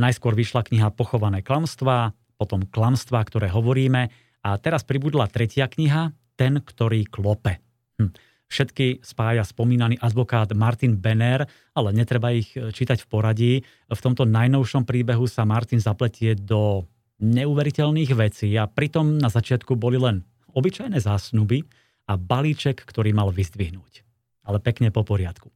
najskôr 0.00 0.32
vyšla 0.32 0.64
kniha 0.64 0.88
Pochované 0.96 1.44
klamstvá, 1.44 2.16
potom 2.40 2.64
Klamstvá, 2.64 3.20
ktoré 3.28 3.52
hovoríme 3.52 4.08
a 4.40 4.56
teraz 4.56 4.88
pribudla 4.88 5.28
tretia 5.28 5.68
kniha 5.68 6.16
Ten, 6.40 6.64
ktorý 6.64 7.04
klope. 7.04 7.60
Hm. 8.00 8.16
Všetky 8.48 9.04
spája 9.04 9.44
spomínaný 9.44 10.00
advokát 10.00 10.48
Martin 10.56 10.96
Benner, 10.96 11.44
ale 11.76 11.92
netreba 11.92 12.32
ich 12.32 12.56
e, 12.56 12.72
čítať 12.72 13.04
v 13.04 13.10
poradí. 13.12 13.52
V 13.92 14.00
tomto 14.00 14.24
najnovšom 14.24 14.88
príbehu 14.88 15.28
sa 15.28 15.44
Martin 15.44 15.84
zapletie 15.84 16.32
do 16.32 16.88
neuveriteľných 17.20 18.16
vecí 18.16 18.56
a 18.56 18.64
pritom 18.64 19.20
na 19.20 19.28
začiatku 19.28 19.76
boli 19.76 20.00
len 20.00 20.24
obyčajné 20.56 20.96
zásnuby 20.96 21.68
a 22.10 22.18
balíček, 22.18 22.82
ktorý 22.82 23.14
mal 23.14 23.30
vyzdvihnúť. 23.30 24.02
Ale 24.42 24.58
pekne 24.58 24.90
po 24.90 25.06
poriadku. 25.06 25.54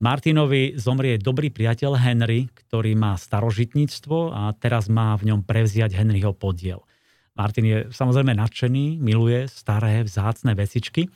Martinovi 0.00 0.74
zomrie 0.80 1.20
dobrý 1.20 1.52
priateľ 1.52 1.94
Henry, 2.00 2.48
ktorý 2.50 2.96
má 2.96 3.14
starožitníctvo 3.14 4.34
a 4.34 4.50
teraz 4.56 4.88
má 4.88 5.14
v 5.20 5.30
ňom 5.30 5.44
prevziať 5.46 5.94
Henryho 5.94 6.32
podiel. 6.34 6.82
Martin 7.38 7.64
je 7.68 7.78
samozrejme 7.94 8.34
nadšený, 8.34 8.98
miluje 8.98 9.46
staré, 9.46 10.02
vzácne 10.02 10.58
vecičky, 10.58 11.06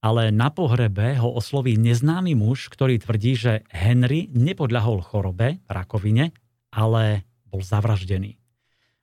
ale 0.00 0.32
na 0.32 0.48
pohrebe 0.48 1.20
ho 1.20 1.36
osloví 1.36 1.76
neznámy 1.76 2.32
muž, 2.32 2.72
ktorý 2.72 2.96
tvrdí, 3.04 3.36
že 3.36 3.52
Henry 3.68 4.32
nepodľahol 4.32 5.04
chorobe, 5.04 5.60
rakovine, 5.68 6.32
ale 6.72 7.28
bol 7.44 7.60
zavraždený. 7.60 8.40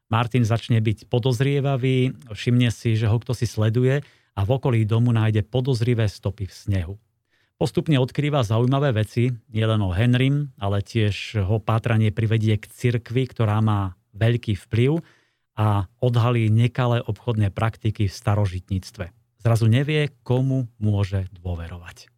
Martin 0.09 0.47
začne 0.47 0.81
byť 0.81 1.11
podozrievavý, 1.11 2.15
všimne 2.31 2.73
si, 2.73 2.97
že 2.97 3.05
ho 3.05 3.21
kto 3.21 3.37
si 3.37 3.45
sleduje 3.45 4.01
a 4.37 4.45
v 4.45 4.49
okolí 4.53 4.85
domu 4.85 5.09
nájde 5.09 5.41
podozrivé 5.49 6.05
stopy 6.05 6.45
v 6.45 6.53
snehu. 6.53 6.95
Postupne 7.57 7.97
odkrýva 7.97 8.45
zaujímavé 8.45 8.93
veci, 8.93 9.33
nielen 9.49 9.81
o 9.81 9.89
Henrym, 9.89 10.53
ale 10.61 10.85
tiež 10.85 11.41
ho 11.41 11.57
pátranie 11.57 12.13
privedie 12.13 12.53
k 12.61 12.69
cirkvi, 12.69 13.25
ktorá 13.25 13.57
má 13.65 13.97
veľký 14.13 14.53
vplyv 14.69 15.01
a 15.57 15.89
odhalí 15.97 16.53
nekalé 16.53 17.01
obchodné 17.01 17.49
praktiky 17.49 18.05
v 18.05 18.13
starožitníctve 18.13 19.17
zrazu 19.47 19.71
nevie, 19.71 20.11
komu 20.27 20.67
môže 20.75 21.31
dôverovať. 21.39 22.11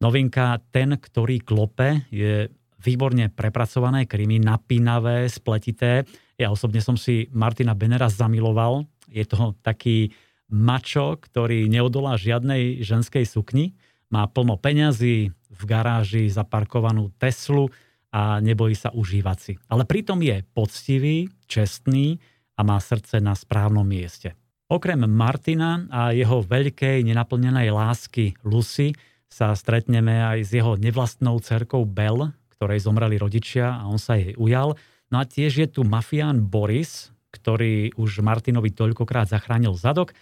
Novinka 0.00 0.56
Ten, 0.72 0.96
ktorý 0.96 1.44
klope, 1.44 2.08
je 2.08 2.48
výborne 2.80 3.28
prepracované 3.28 4.08
krimi, 4.08 4.40
napínavé, 4.40 5.28
spletité. 5.28 6.08
Ja 6.40 6.48
osobne 6.48 6.80
som 6.80 6.96
si 6.96 7.28
Martina 7.28 7.76
Benera 7.76 8.08
zamiloval. 8.08 8.88
Je 9.12 9.24
to 9.28 9.52
taký 9.60 10.16
mačo, 10.52 11.16
ktorý 11.18 11.66
neodolá 11.68 12.16
žiadnej 12.20 12.82
ženskej 12.84 13.24
sukni. 13.24 13.76
Má 14.12 14.28
plno 14.30 14.60
peňazí, 14.60 15.34
v 15.54 15.62
garáži 15.64 16.26
zaparkovanú 16.26 17.14
Teslu 17.16 17.70
a 18.10 18.38
nebojí 18.42 18.74
sa 18.74 18.90
užívať 18.90 19.38
si. 19.38 19.52
Ale 19.70 19.86
pritom 19.86 20.18
je 20.22 20.42
poctivý, 20.54 21.30
čestný 21.46 22.18
a 22.54 22.62
má 22.62 22.78
srdce 22.78 23.18
na 23.18 23.34
správnom 23.34 23.86
mieste. 23.86 24.34
Okrem 24.70 25.06
Martina 25.06 25.86
a 25.90 26.10
jeho 26.14 26.42
veľkej 26.42 27.04
nenaplnenej 27.04 27.68
lásky 27.70 28.34
Lucy 28.46 28.94
sa 29.28 29.52
stretneme 29.54 30.22
aj 30.22 30.38
s 30.46 30.50
jeho 30.54 30.78
nevlastnou 30.78 31.36
cerkou 31.42 31.82
Bell, 31.82 32.30
ktorej 32.54 32.86
zomreli 32.86 33.18
rodičia 33.18 33.82
a 33.82 33.90
on 33.90 33.98
sa 33.98 34.14
jej 34.14 34.38
ujal. 34.38 34.78
No 35.10 35.20
a 35.20 35.26
tiež 35.26 35.52
je 35.58 35.68
tu 35.68 35.82
mafián 35.82 36.38
Boris, 36.46 37.10
ktorý 37.34 37.92
už 37.98 38.22
Martinovi 38.22 38.70
toľkokrát 38.70 39.26
zachránil 39.26 39.74
zadok 39.74 40.14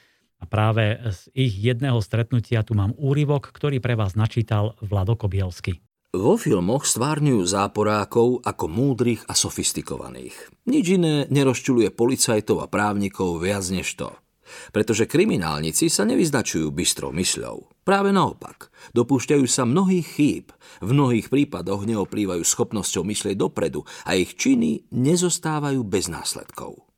a 0.43 0.45
práve 0.51 0.99
z 0.99 1.31
ich 1.39 1.55
jedného 1.55 2.03
stretnutia 2.03 2.67
tu 2.67 2.75
mám 2.75 2.91
úryvok, 2.99 3.55
ktorý 3.55 3.79
pre 3.79 3.95
vás 3.95 4.19
načítal 4.19 4.75
Vlado 4.83 5.15
Kobielsky. 5.15 5.79
Vo 6.13 6.37
filmoch 6.37 6.85
stvárňujú 6.85 7.41
záporákov 7.49 8.45
ako 8.45 8.65
múdrych 8.69 9.25
a 9.31 9.33
sofistikovaných. 9.33 10.35
Nič 10.69 11.01
iné 11.01 11.25
nerozčuluje 11.33 11.89
policajtov 11.89 12.61
a 12.61 12.69
právnikov 12.69 13.41
viac 13.41 13.65
než 13.73 13.97
to. 13.97 14.13
Pretože 14.77 15.09
kriminálnici 15.09 15.89
sa 15.89 16.05
nevyznačujú 16.05 16.69
bystrou 16.69 17.17
mysľou. 17.17 17.81
Práve 17.89 18.13
naopak, 18.13 18.69
dopúšťajú 18.93 19.49
sa 19.49 19.65
mnohých 19.65 20.05
chýb, 20.05 20.53
v 20.85 20.91
mnohých 20.93 21.33
prípadoch 21.33 21.89
neoplývajú 21.89 22.45
schopnosťou 22.45 23.09
myslieť 23.09 23.37
dopredu 23.41 23.81
a 24.05 24.13
ich 24.13 24.37
činy 24.37 24.93
nezostávajú 24.93 25.81
bez 25.81 26.13
následkov. 26.13 26.92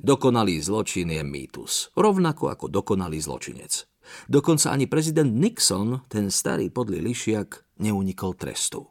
Dokonalý 0.00 0.60
zločin 0.60 1.12
je 1.12 1.22
mýtus, 1.24 1.92
rovnako 1.96 2.52
ako 2.52 2.66
dokonalý 2.68 3.20
zločinec. 3.20 3.88
Dokonca 4.30 4.70
ani 4.70 4.86
prezident 4.86 5.28
Nixon, 5.28 6.06
ten 6.06 6.30
starý 6.30 6.70
podlý 6.70 7.02
lišiak, 7.02 7.80
neunikol 7.82 8.38
trestu. 8.38 8.86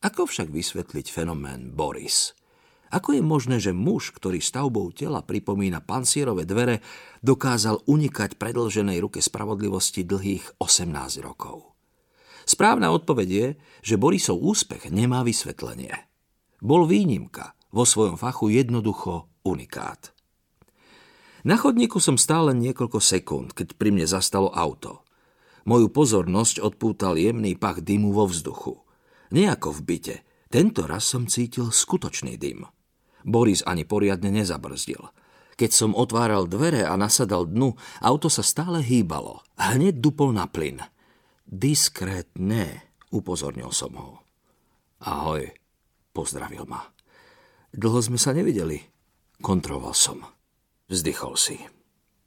Ako 0.00 0.24
však 0.24 0.48
vysvetliť 0.48 1.06
fenomén 1.12 1.72
Boris– 1.76 2.30
ako 2.90 3.14
je 3.14 3.22
možné, 3.22 3.62
že 3.62 3.70
muž, 3.70 4.10
ktorý 4.10 4.42
stavbou 4.42 4.90
tela 4.90 5.22
pripomína 5.22 5.78
pansierové 5.78 6.42
dvere, 6.42 6.82
dokázal 7.22 7.86
unikať 7.86 8.34
predlženej 8.34 8.98
ruke 8.98 9.22
spravodlivosti 9.22 10.02
dlhých 10.02 10.58
18 10.58 11.22
rokov? 11.22 11.70
Správna 12.42 12.90
odpoveď 12.90 13.28
je, 13.30 13.48
že 13.86 13.94
Borisov 13.94 14.42
úspech 14.42 14.90
nemá 14.90 15.22
vysvetlenie. 15.22 15.94
Bol 16.58 16.90
výnimka, 16.90 17.54
vo 17.70 17.86
svojom 17.86 18.18
fachu 18.18 18.50
jednoducho 18.50 19.29
unikát. 19.46 20.12
Na 21.40 21.56
chodníku 21.56 21.96
som 22.04 22.20
stále 22.20 22.52
niekoľko 22.52 23.00
sekúnd, 23.00 23.56
keď 23.56 23.80
pri 23.80 23.96
mne 23.96 24.04
zastalo 24.04 24.52
auto. 24.52 25.08
Moju 25.64 25.88
pozornosť 25.88 26.60
odpútal 26.60 27.16
jemný 27.16 27.56
pach 27.56 27.80
dymu 27.80 28.12
vo 28.12 28.28
vzduchu. 28.28 28.76
Nejako 29.32 29.72
v 29.76 29.80
byte, 29.80 30.16
tento 30.52 30.84
raz 30.84 31.08
som 31.08 31.30
cítil 31.30 31.72
skutočný 31.72 32.36
dym. 32.36 32.68
Boris 33.24 33.64
ani 33.64 33.86
poriadne 33.86 34.28
nezabrzdil. 34.32 35.00
Keď 35.54 35.70
som 35.70 35.92
otváral 35.92 36.48
dvere 36.48 36.88
a 36.88 36.96
nasadal 36.96 37.44
dnu, 37.44 37.76
auto 38.00 38.32
sa 38.32 38.40
stále 38.40 38.80
hýbalo. 38.80 39.44
Hneď 39.60 40.00
dupol 40.00 40.32
na 40.32 40.48
plyn. 40.48 40.80
Diskrétne, 41.44 42.90
upozornil 43.12 43.68
som 43.70 43.92
ho. 43.94 44.24
Ahoj, 45.04 45.46
pozdravil 46.16 46.64
ma. 46.64 46.90
Dlho 47.70 48.00
sme 48.02 48.18
sa 48.18 48.34
nevideli. 48.34 48.89
Kontroval 49.40 49.96
som. 49.96 50.20
Vzdychol 50.92 51.34
si. 51.40 51.56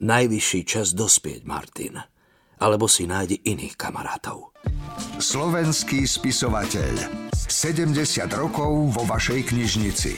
Najvyšší 0.02 0.60
čas 0.66 0.98
dospieť, 0.98 1.46
Martin. 1.46 1.94
Alebo 2.58 2.90
si 2.90 3.06
nájdi 3.06 3.38
iných 3.46 3.78
kamarátov. 3.78 4.50
Slovenský 5.22 6.10
spisovateľ. 6.10 7.30
70 7.46 7.94
rokov 8.34 8.90
vo 8.90 9.02
vašej 9.06 9.46
knižnici. 9.46 10.12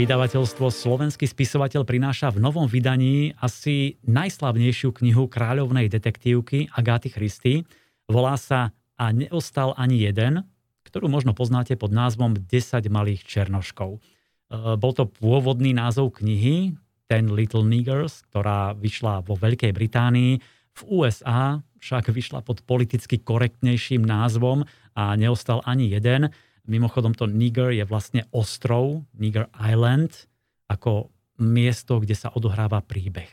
Vydavateľstvo 0.00 0.72
Slovenský 0.72 1.28
spisovateľ 1.28 1.84
prináša 1.84 2.32
v 2.32 2.40
novom 2.40 2.64
vydaní 2.64 3.36
asi 3.36 4.00
najslavnejšiu 4.08 4.96
knihu 4.96 5.28
kráľovnej 5.28 5.92
detektívky 5.92 6.72
Agáty 6.72 7.12
Christy. 7.12 7.68
Volá 8.08 8.40
sa 8.40 8.72
A 8.96 9.12
neostal 9.12 9.76
ani 9.76 10.08
jeden, 10.08 10.42
ktorú 10.88 11.12
možno 11.12 11.36
poznáte 11.36 11.76
pod 11.76 11.92
názvom 11.92 12.32
10 12.34 12.88
malých 12.88 13.28
černoškov. 13.28 14.00
E, 14.48 14.76
bol 14.80 14.92
to 14.96 15.04
pôvodný 15.08 15.76
názov 15.76 16.18
knihy 16.20 16.76
Ten 17.08 17.32
Little 17.32 17.64
Niggers, 17.64 18.24
ktorá 18.28 18.72
vyšla 18.72 19.24
vo 19.24 19.36
Veľkej 19.36 19.72
Británii. 19.72 20.32
V 20.78 20.80
USA 20.88 21.60
však 21.78 22.10
vyšla 22.10 22.40
pod 22.42 22.64
politicky 22.64 23.20
korektnejším 23.20 24.02
názvom 24.02 24.64
a 24.96 25.14
neostal 25.14 25.62
ani 25.64 25.92
jeden. 25.92 26.32
Mimochodom 26.68 27.16
to 27.16 27.24
Niger 27.24 27.72
je 27.72 27.84
vlastne 27.88 28.28
ostrov, 28.34 29.08
Niger 29.16 29.48
Island, 29.56 30.28
ako 30.68 31.08
miesto, 31.40 32.02
kde 32.02 32.12
sa 32.12 32.28
odohráva 32.34 32.84
príbeh. 32.84 33.30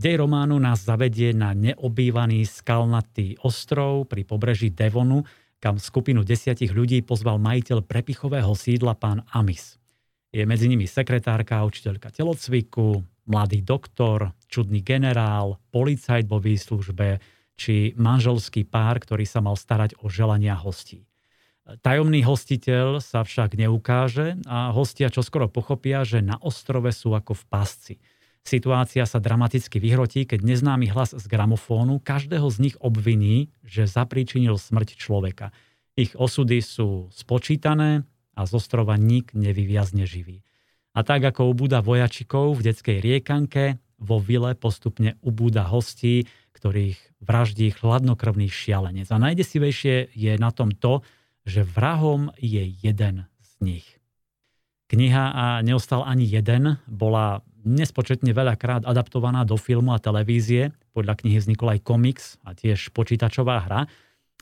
Dej 0.00 0.16
románu 0.16 0.56
nás 0.56 0.80
zavedie 0.88 1.36
na 1.36 1.52
neobývaný 1.52 2.48
skalnatý 2.48 3.36
ostrov 3.44 4.08
pri 4.08 4.24
pobreží 4.24 4.72
Devonu, 4.72 5.28
kam 5.60 5.76
skupinu 5.76 6.24
desiatich 6.24 6.72
ľudí 6.72 7.04
pozval 7.04 7.36
majiteľ 7.36 7.84
prepichového 7.84 8.56
sídla 8.56 8.96
pán 8.96 9.28
Amis. 9.28 9.79
Je 10.30 10.46
medzi 10.46 10.70
nimi 10.70 10.86
sekretárka, 10.86 11.66
učiteľka 11.66 12.14
telocviku, 12.14 13.02
mladý 13.26 13.66
doktor, 13.66 14.30
čudný 14.46 14.78
generál, 14.78 15.58
policajt 15.74 16.30
vo 16.30 16.38
výslužbe 16.38 17.18
či 17.58 17.92
manželský 17.98 18.62
pár, 18.64 19.02
ktorý 19.02 19.26
sa 19.26 19.42
mal 19.42 19.58
starať 19.58 19.98
o 20.00 20.06
želania 20.06 20.54
hostí. 20.54 21.04
Tajomný 21.82 22.26
hostiteľ 22.26 22.98
sa 22.98 23.22
však 23.22 23.54
neukáže 23.54 24.42
a 24.46 24.74
hostia 24.74 25.06
čoskoro 25.06 25.46
pochopia, 25.46 26.02
že 26.02 26.18
na 26.18 26.34
ostrove 26.42 26.90
sú 26.90 27.14
ako 27.14 27.36
v 27.36 27.44
pasci. 27.46 27.94
Situácia 28.42 29.04
sa 29.04 29.20
dramaticky 29.20 29.78
vyhrotí, 29.78 30.24
keď 30.26 30.42
neznámy 30.42 30.90
hlas 30.90 31.14
z 31.14 31.24
gramofónu 31.28 32.00
každého 32.00 32.48
z 32.48 32.70
nich 32.70 32.76
obviní, 32.80 33.52
že 33.62 33.86
zapríčinil 33.86 34.56
smrť 34.56 34.96
človeka. 34.96 35.52
Ich 35.94 36.16
osudy 36.16 36.64
sú 36.64 37.12
spočítané 37.12 38.08
a 38.40 38.48
z 38.48 38.56
ostrova 38.56 38.96
nik 38.96 39.36
nevyviazne 39.36 40.08
živý. 40.08 40.40
A 40.96 41.04
tak 41.04 41.20
ako 41.20 41.52
ubúda 41.52 41.84
vojačikov 41.84 42.56
v 42.56 42.72
detskej 42.72 43.04
riekanke, 43.04 43.76
vo 44.00 44.16
vile 44.16 44.56
postupne 44.56 45.20
ubúda 45.20 45.68
hostí, 45.68 46.24
ktorých 46.56 47.20
vraždí 47.20 47.68
chladnokrvný 47.76 48.48
šialenec. 48.48 49.12
A 49.12 49.20
najdesivejšie 49.20 50.16
je 50.16 50.32
na 50.40 50.48
tom 50.50 50.72
to, 50.72 51.04
že 51.44 51.68
vrahom 51.68 52.32
je 52.40 52.64
jeden 52.64 53.28
z 53.44 53.50
nich. 53.60 53.86
Kniha 54.90 55.24
a 55.30 55.44
neostal 55.62 56.02
ani 56.02 56.26
jeden 56.26 56.80
bola 56.88 57.44
nespočetne 57.62 58.32
veľakrát 58.32 58.88
adaptovaná 58.88 59.44
do 59.46 59.54
filmu 59.54 59.94
a 59.94 60.02
televízie. 60.02 60.74
Podľa 60.96 61.20
knihy 61.22 61.38
vznikol 61.38 61.76
aj 61.76 61.84
komiks 61.84 62.24
a 62.42 62.56
tiež 62.56 62.90
počítačová 62.96 63.68
hra. 63.68 63.86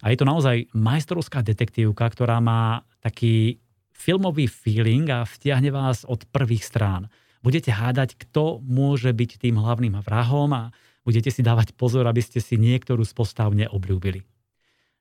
A 0.01 0.07
je 0.09 0.17
to 0.17 0.25
naozaj 0.25 0.71
majstrovská 0.73 1.43
detektívka, 1.43 2.07
ktorá 2.09 2.39
má 2.39 2.87
taký 3.03 3.59
filmový 3.99 4.47
feeling 4.47 5.11
a 5.11 5.27
vtiahne 5.27 5.75
vás 5.75 6.07
od 6.07 6.23
prvých 6.31 6.63
strán. 6.63 7.11
Budete 7.43 7.75
hádať, 7.75 8.15
kto 8.15 8.63
môže 8.63 9.11
byť 9.11 9.43
tým 9.43 9.59
hlavným 9.59 9.99
vrahom 10.07 10.51
a 10.55 10.63
budete 11.03 11.35
si 11.35 11.43
dávať 11.43 11.75
pozor, 11.75 12.07
aby 12.07 12.23
ste 12.23 12.39
si 12.39 12.55
niektorú 12.55 13.03
z 13.03 13.13
postav 13.13 13.51
neobľúbili. 13.51 14.23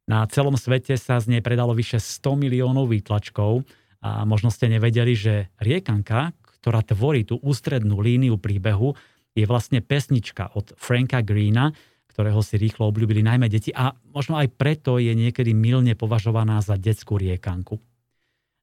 Na 0.07 0.25
celom 0.25 0.57
svete 0.57 0.97
sa 0.97 1.21
z 1.21 1.37
nej 1.37 1.41
predalo 1.43 1.77
vyše 1.77 2.01
100 2.01 2.47
miliónov 2.47 2.89
výtlačkov 2.89 3.67
a 4.01 4.23
možno 4.23 4.49
ste 4.49 4.71
nevedeli, 4.71 5.13
že 5.13 5.51
Riekanka, 5.59 6.33
ktorá 6.63 6.81
tvorí 6.81 7.27
tú 7.27 7.37
ústrednú 7.43 7.99
líniu 7.99 8.39
príbehu, 8.39 8.95
je 9.37 9.45
vlastne 9.45 9.83
pesnička 9.83 10.57
od 10.57 10.73
Franka 10.79 11.21
Greena, 11.21 11.69
ktorého 12.09 12.41
si 12.41 12.57
rýchlo 12.57 12.89
obľúbili 12.89 13.21
najmä 13.21 13.45
deti 13.45 13.69
a 13.69 13.93
možno 14.09 14.41
aj 14.41 14.49
preto 14.57 14.97
je 14.97 15.13
niekedy 15.13 15.53
milne 15.53 15.93
považovaná 15.93 16.57
za 16.65 16.73
detskú 16.73 17.21
riekanku. 17.21 17.77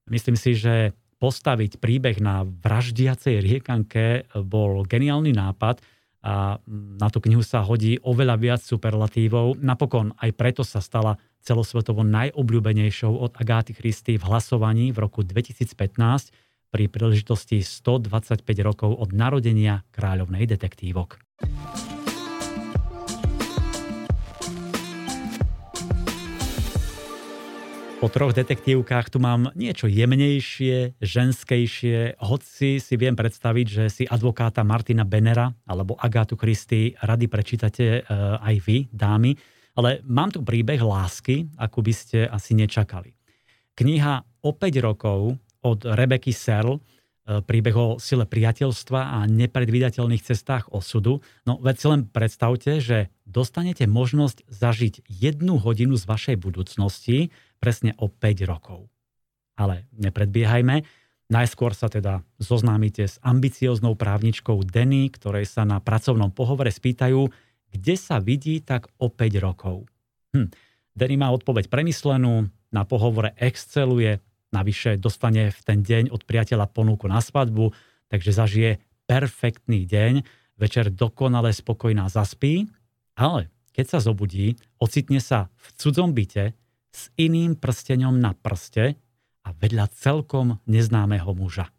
Myslím 0.08 0.36
si, 0.36 0.52
že 0.56 0.92
postaviť 1.22 1.80
príbeh 1.80 2.20
na 2.20 2.44
vraždiacej 2.44 3.40
riekanke 3.40 4.28
bol 4.44 4.84
geniálny 4.84 5.32
nápad 5.32 5.80
a 6.24 6.56
na 7.00 7.08
tú 7.12 7.20
knihu 7.20 7.44
sa 7.44 7.60
hodí 7.60 8.00
oveľa 8.00 8.36
viac 8.40 8.60
superlatívov. 8.64 9.60
Napokon 9.60 10.16
aj 10.20 10.30
preto 10.36 10.64
sa 10.64 10.80
stala 10.80 11.20
celosvetovo 11.44 12.00
najobľúbenejšou 12.04 13.12
od 13.12 13.36
Agáty 13.36 13.76
Christy 13.76 14.16
v 14.16 14.24
hlasovaní 14.24 14.92
v 14.92 15.04
roku 15.04 15.20
2015 15.20 16.32
pri 16.72 16.84
príležitosti 16.88 17.60
125 17.60 18.40
rokov 18.64 18.96
od 18.96 19.12
narodenia 19.12 19.84
kráľovnej 19.92 20.48
detektívok. 20.48 21.20
Po 28.04 28.12
troch 28.12 28.36
detektívkach 28.36 29.08
tu 29.08 29.16
mám 29.16 29.48
niečo 29.56 29.88
jemnejšie, 29.88 31.00
ženskejšie, 31.00 32.20
hoci 32.20 32.76
si 32.76 32.94
viem 33.00 33.16
predstaviť, 33.16 33.64
že 33.64 33.84
si 33.88 34.04
advokáta 34.04 34.60
Martina 34.60 35.08
Benera 35.08 35.48
alebo 35.64 35.96
Agátu 35.96 36.36
Christy 36.36 36.92
rady 37.00 37.32
prečítate 37.32 38.04
uh, 38.04 38.36
aj 38.44 38.60
vy, 38.60 38.92
dámy, 38.92 39.32
ale 39.80 40.04
mám 40.04 40.28
tu 40.28 40.44
príbeh 40.44 40.84
lásky, 40.84 41.48
ako 41.56 41.80
by 41.80 41.92
ste 41.96 42.28
asi 42.28 42.52
nečakali. 42.52 43.16
Kniha 43.72 44.20
o 44.44 44.52
5 44.52 44.84
rokov 44.84 45.40
od 45.64 45.88
Rebeky 45.88 46.36
Serl, 46.36 46.76
príbeh 47.24 47.76
o 47.76 47.86
sile 47.96 48.28
priateľstva 48.28 49.00
a 49.16 49.18
nepredvídateľných 49.24 50.20
cestách 50.20 50.68
osudu. 50.68 51.24
No 51.48 51.56
veď 51.56 51.76
si 51.80 51.86
len 51.88 52.02
predstavte, 52.04 52.72
že 52.84 53.08
dostanete 53.24 53.88
možnosť 53.88 54.44
zažiť 54.52 55.08
jednu 55.08 55.56
hodinu 55.56 55.96
z 55.96 56.04
vašej 56.04 56.36
budúcnosti, 56.36 57.32
presne 57.64 57.96
o 57.96 58.12
5 58.12 58.44
rokov. 58.44 58.92
Ale 59.56 59.88
nepredbiehajme, 59.96 60.84
najskôr 61.32 61.72
sa 61.72 61.88
teda 61.88 62.20
zoznámite 62.36 63.08
s 63.08 63.16
ambicioznou 63.24 63.96
právničkou 63.96 64.60
Denny, 64.68 65.08
ktorej 65.08 65.48
sa 65.48 65.64
na 65.64 65.80
pracovnom 65.80 66.28
pohovore 66.28 66.68
spýtajú, 66.68 67.32
kde 67.72 67.94
sa 67.96 68.20
vidí 68.20 68.60
tak 68.60 68.92
o 69.00 69.08
5 69.08 69.40
rokov. 69.40 69.88
Hm. 70.36 70.52
Denny 70.94 71.16
má 71.16 71.32
odpoveď 71.32 71.72
premyslenú, 71.72 72.52
na 72.74 72.82
pohovore 72.82 73.32
exceluje, 73.38 74.18
navyše 74.54 74.94
dostane 74.94 75.50
v 75.50 75.60
ten 75.66 75.82
deň 75.82 76.14
od 76.14 76.22
priateľa 76.22 76.70
ponuku 76.70 77.10
na 77.10 77.18
svadbu, 77.18 77.74
takže 78.06 78.30
zažije 78.30 78.70
perfektný 79.10 79.82
deň, 79.82 80.22
večer 80.54 80.94
dokonale 80.94 81.50
spokojná 81.50 82.06
zaspí, 82.06 82.70
ale 83.18 83.50
keď 83.74 83.86
sa 83.90 83.98
zobudí, 83.98 84.54
ocitne 84.78 85.18
sa 85.18 85.50
v 85.58 85.66
cudzom 85.74 86.14
byte, 86.14 86.54
s 86.94 87.10
iným 87.18 87.58
prsteňom 87.58 88.14
na 88.22 88.38
prste 88.38 88.94
a 89.42 89.48
vedľa 89.50 89.90
celkom 89.90 90.62
neznámeho 90.70 91.34
muža. 91.34 91.74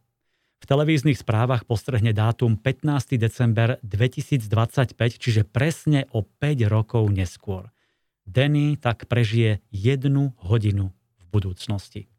V 0.60 0.66
televíznych 0.68 1.16
správach 1.16 1.64
postrehne 1.64 2.12
dátum 2.12 2.60
15. 2.60 3.16
december 3.16 3.80
2025, 3.86 4.98
čiže 5.16 5.48
presne 5.48 6.10
o 6.12 6.26
5 6.26 6.68
rokov 6.68 7.08
neskôr. 7.14 7.72
Denny 8.26 8.76
tak 8.76 9.06
prežije 9.06 9.62
jednu 9.70 10.34
hodinu 10.42 10.92
v 11.22 11.24
budúcnosti. 11.30 12.10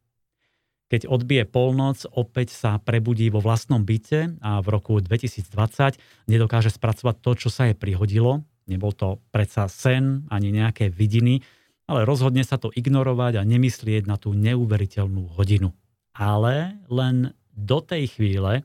Keď 0.86 1.10
odbije 1.10 1.44
polnoc, 1.50 2.06
opäť 2.14 2.54
sa 2.54 2.78
prebudí 2.78 3.26
vo 3.26 3.42
vlastnom 3.42 3.82
byte 3.82 4.38
a 4.38 4.62
v 4.62 4.68
roku 4.70 5.02
2020 5.02 5.98
nedokáže 6.30 6.70
spracovať 6.70 7.16
to, 7.18 7.30
čo 7.34 7.48
sa 7.50 7.66
jej 7.66 7.74
prihodilo. 7.74 8.46
Nebol 8.70 8.94
to 8.94 9.18
predsa 9.34 9.66
sen 9.66 10.26
ani 10.30 10.54
nejaké 10.54 10.86
vidiny, 10.86 11.42
ale 11.90 12.06
rozhodne 12.06 12.42
sa 12.46 12.58
to 12.58 12.70
ignorovať 12.70 13.38
a 13.38 13.46
nemyslieť 13.46 14.06
na 14.06 14.14
tú 14.18 14.34
neuveriteľnú 14.34 15.34
hodinu. 15.34 15.74
Ale 16.14 16.78
len 16.86 17.34
do 17.50 17.78
tej 17.82 18.10
chvíle, 18.14 18.62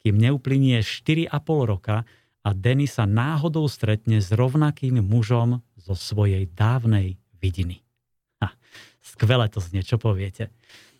kým 0.00 0.16
neuplynie 0.16 0.80
4,5 0.80 1.32
roka 1.68 2.08
a 2.44 2.48
Denny 2.56 2.88
sa 2.88 3.04
náhodou 3.04 3.68
stretne 3.68 4.24
s 4.24 4.32
rovnakým 4.32 5.04
mužom 5.04 5.60
zo 5.76 5.94
svojej 5.96 6.48
dávnej 6.48 7.20
vidiny. 7.40 7.84
Ha, 8.40 8.56
skvelé 9.04 9.52
to 9.52 9.60
znie, 9.60 9.84
čo 9.84 10.00
poviete. 10.00 10.48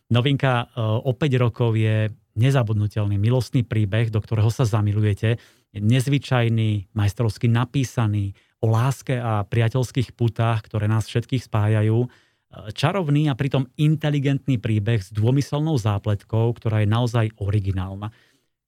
Novinka 0.08 0.64
e, 0.64 0.80
o 0.80 1.12
5 1.12 1.44
rokov 1.44 1.76
je 1.76 2.08
nezabudnutelný 2.40 3.20
milostný 3.20 3.60
príbeh, 3.60 4.08
do 4.08 4.24
ktorého 4.24 4.48
sa 4.48 4.64
zamilujete. 4.64 5.36
Je 5.74 5.80
nezvyčajný, 5.84 6.96
majstrovsky 6.96 7.44
napísaný, 7.52 8.32
o 8.64 8.72
láske 8.72 9.20
a 9.20 9.44
priateľských 9.44 10.16
putách, 10.16 10.64
ktoré 10.66 10.88
nás 10.88 11.04
všetkých 11.06 11.44
spájajú. 11.44 12.04
E, 12.04 12.08
čarovný 12.72 13.28
a 13.28 13.36
pritom 13.36 13.68
inteligentný 13.76 14.56
príbeh 14.56 15.04
s 15.04 15.12
dômyselnou 15.12 15.76
zápletkou, 15.76 16.56
ktorá 16.56 16.80
je 16.80 16.88
naozaj 16.88 17.26
originálna. 17.36 18.08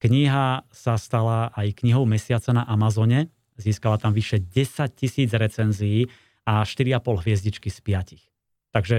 Kniha 0.00 0.68
sa 0.68 0.94
stala 1.00 1.53
aj 1.57 1.76
knihou 1.81 2.05
mesiaca 2.05 2.53
na 2.53 2.68
Amazone, 2.68 3.33
získala 3.57 3.96
tam 3.96 4.12
vyše 4.12 4.40
10 4.44 4.92
tisíc 4.92 5.33
recenzií 5.33 6.09
a 6.44 6.64
4,5 6.64 7.24
hviezdičky 7.24 7.68
z 7.68 7.81
5. 7.81 8.29
Takže 8.70 8.96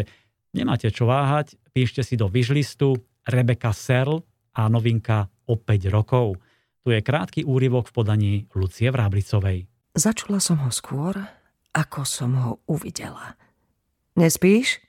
nemáte 0.56 0.88
čo 0.92 1.08
váhať, 1.08 1.56
píšte 1.72 2.04
si 2.04 2.16
do 2.20 2.28
vyžlistu 2.28 3.00
Rebecca 3.28 3.72
Serl 3.76 4.24
a 4.56 4.68
novinka 4.68 5.32
o 5.48 5.56
5 5.56 5.92
rokov. 5.92 6.40
Tu 6.82 6.98
je 6.98 7.02
krátky 7.04 7.46
úryvok 7.46 7.90
v 7.90 7.96
podaní 7.96 8.34
Lucie 8.58 8.90
Vráblicovej. 8.90 9.70
Začula 9.94 10.40
som 10.40 10.64
ho 10.66 10.72
skôr, 10.72 11.14
ako 11.72 12.02
som 12.04 12.32
ho 12.40 12.52
uvidela. 12.68 13.36
Nespíš? 14.18 14.82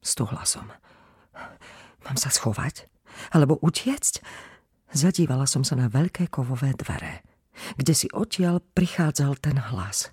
Stuhla 0.00 0.44
som. 0.48 0.68
Mám 2.04 2.16
sa 2.16 2.32
schovať? 2.32 2.88
Alebo 3.32 3.60
utiecť? 3.60 4.24
Zadívala 4.90 5.46
som 5.46 5.62
sa 5.62 5.78
na 5.78 5.86
veľké 5.86 6.26
kovové 6.32 6.74
dvere, 6.74 7.22
kde 7.78 7.94
si 7.94 8.08
odtiaľ 8.10 8.58
prichádzal 8.74 9.38
ten 9.38 9.56
hlas. 9.70 10.10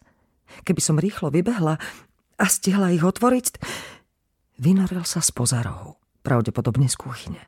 Keby 0.62 0.82
som 0.84 1.02
rýchlo 1.02 1.34
vybehla 1.34 1.82
a 2.38 2.46
stihla 2.46 2.94
ich 2.94 3.02
otvoriť, 3.02 3.58
vynoril 4.58 5.06
sa 5.06 5.22
spoza 5.22 5.62
rohu, 5.62 5.98
pravdepodobne 6.26 6.90
z 6.90 6.98
kuchyne. 6.98 7.42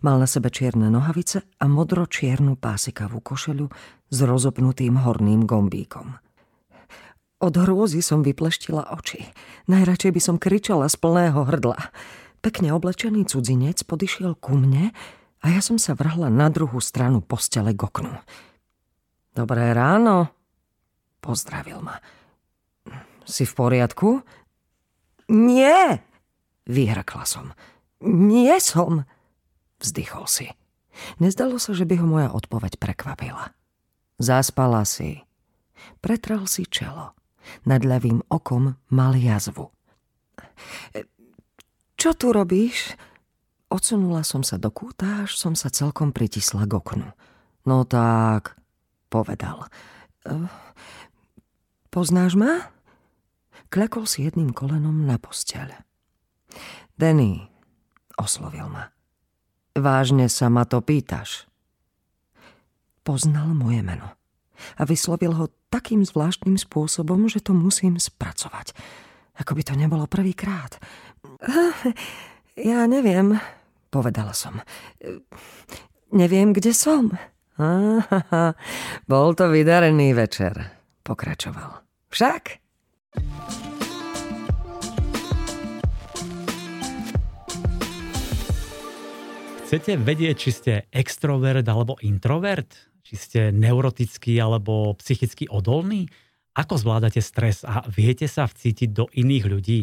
Mal 0.00 0.16
na 0.16 0.24
sebe 0.24 0.48
čierne 0.48 0.88
nohavice 0.88 1.44
a 1.60 1.68
modro-čiernu 1.68 2.56
pásikavú 2.56 3.20
košelu 3.20 3.68
s 4.08 4.18
rozopnutým 4.24 4.96
horným 4.96 5.44
gombíkom. 5.44 6.16
Od 7.44 7.54
hrôzy 7.60 8.00
som 8.00 8.24
vypleštila 8.24 8.88
oči. 8.96 9.28
Najradšej 9.68 10.12
by 10.16 10.20
som 10.22 10.36
kričala 10.40 10.88
z 10.88 10.96
plného 10.96 11.44
hrdla. 11.44 11.92
Pekne 12.40 12.72
oblečený 12.72 13.28
cudzinec 13.28 13.84
podišiel 13.84 14.32
ku 14.40 14.56
mne 14.56 14.96
a 15.44 15.46
ja 15.52 15.60
som 15.60 15.76
sa 15.76 15.92
vrhla 15.92 16.32
na 16.32 16.48
druhú 16.48 16.80
stranu 16.80 17.20
postele 17.20 17.76
k 17.76 17.84
oknu. 17.84 18.16
Dobré 19.36 19.76
ráno, 19.76 20.32
pozdravil 21.20 21.84
ma. 21.84 22.00
Si 23.28 23.44
v 23.44 23.52
poriadku? 23.52 24.24
Nie, 25.28 26.00
vyhrakla 26.68 27.24
som. 27.24 27.52
Nie 28.04 28.60
som. 28.60 29.08
Vzdychol 29.80 30.26
si. 30.28 30.48
Nezdalo 31.18 31.58
sa, 31.58 31.74
že 31.74 31.84
by 31.84 31.94
ho 32.00 32.06
moja 32.06 32.28
odpoveď 32.30 32.78
prekvapila. 32.78 33.50
Zaspala 34.22 34.86
si. 34.86 35.26
Pretral 35.98 36.46
si 36.46 36.64
čelo. 36.68 37.12
Nad 37.68 37.84
ľavým 37.84 38.24
okom 38.30 38.78
mal 38.88 39.12
jazvu. 39.18 39.68
Čo 41.98 42.10
tu 42.16 42.32
robíš? 42.32 42.96
Odsunula 43.68 44.22
som 44.22 44.46
sa 44.46 44.54
do 44.56 44.70
kúta, 44.70 45.26
až 45.26 45.34
som 45.34 45.58
sa 45.58 45.68
celkom 45.68 46.14
pritisla 46.14 46.64
k 46.64 46.78
oknu. 46.78 47.08
No 47.66 47.82
tak, 47.82 48.54
povedal. 49.10 49.66
Poznáš 51.90 52.38
ma? 52.38 52.70
Klekol 53.68 54.06
si 54.06 54.22
jedným 54.22 54.54
kolenom 54.54 55.04
na 55.04 55.18
posteľ. 55.18 55.74
Denny, 56.94 57.46
oslovil 58.14 58.66
ma. 58.70 58.90
Vážne 59.74 60.30
sa 60.30 60.46
ma 60.46 60.62
to 60.62 60.78
pýtaš. 60.78 61.50
poznal 63.04 63.52
moje 63.52 63.84
meno. 63.84 64.16
A 64.80 64.88
vyslovil 64.88 65.36
ho 65.36 65.52
takým 65.68 66.00
zvláštnym 66.06 66.56
spôsobom, 66.56 67.28
že 67.28 67.44
to 67.44 67.52
musím 67.52 68.00
spracovať. 68.00 68.72
Ako 69.36 69.52
by 69.52 69.62
to 69.62 69.74
nebolo 69.76 70.08
prvýkrát. 70.08 70.80
Ja 72.54 72.86
neviem, 72.86 73.34
povedala 73.90 74.30
som. 74.30 74.62
Neviem, 76.14 76.54
kde 76.54 76.70
som. 76.70 77.10
Aha, 77.58 78.54
bol 79.10 79.34
to 79.34 79.50
vydarený 79.50 80.14
večer, 80.14 80.54
pokračoval. 81.02 81.82
Však? 82.14 82.62
Chcete 89.74 89.98
vedieť, 89.98 90.36
či 90.38 90.50
ste 90.54 90.72
extrovert 90.94 91.66
alebo 91.66 91.98
introvert? 91.98 92.70
Či 93.02 93.14
ste 93.18 93.40
neurotický 93.50 94.38
alebo 94.38 94.94
psychicky 95.02 95.50
odolný? 95.50 96.06
Ako 96.54 96.78
zvládate 96.78 97.18
stres 97.18 97.66
a 97.66 97.82
viete 97.90 98.30
sa 98.30 98.46
vcítiť 98.46 98.94
do 98.94 99.10
iných 99.10 99.44
ľudí? 99.50 99.82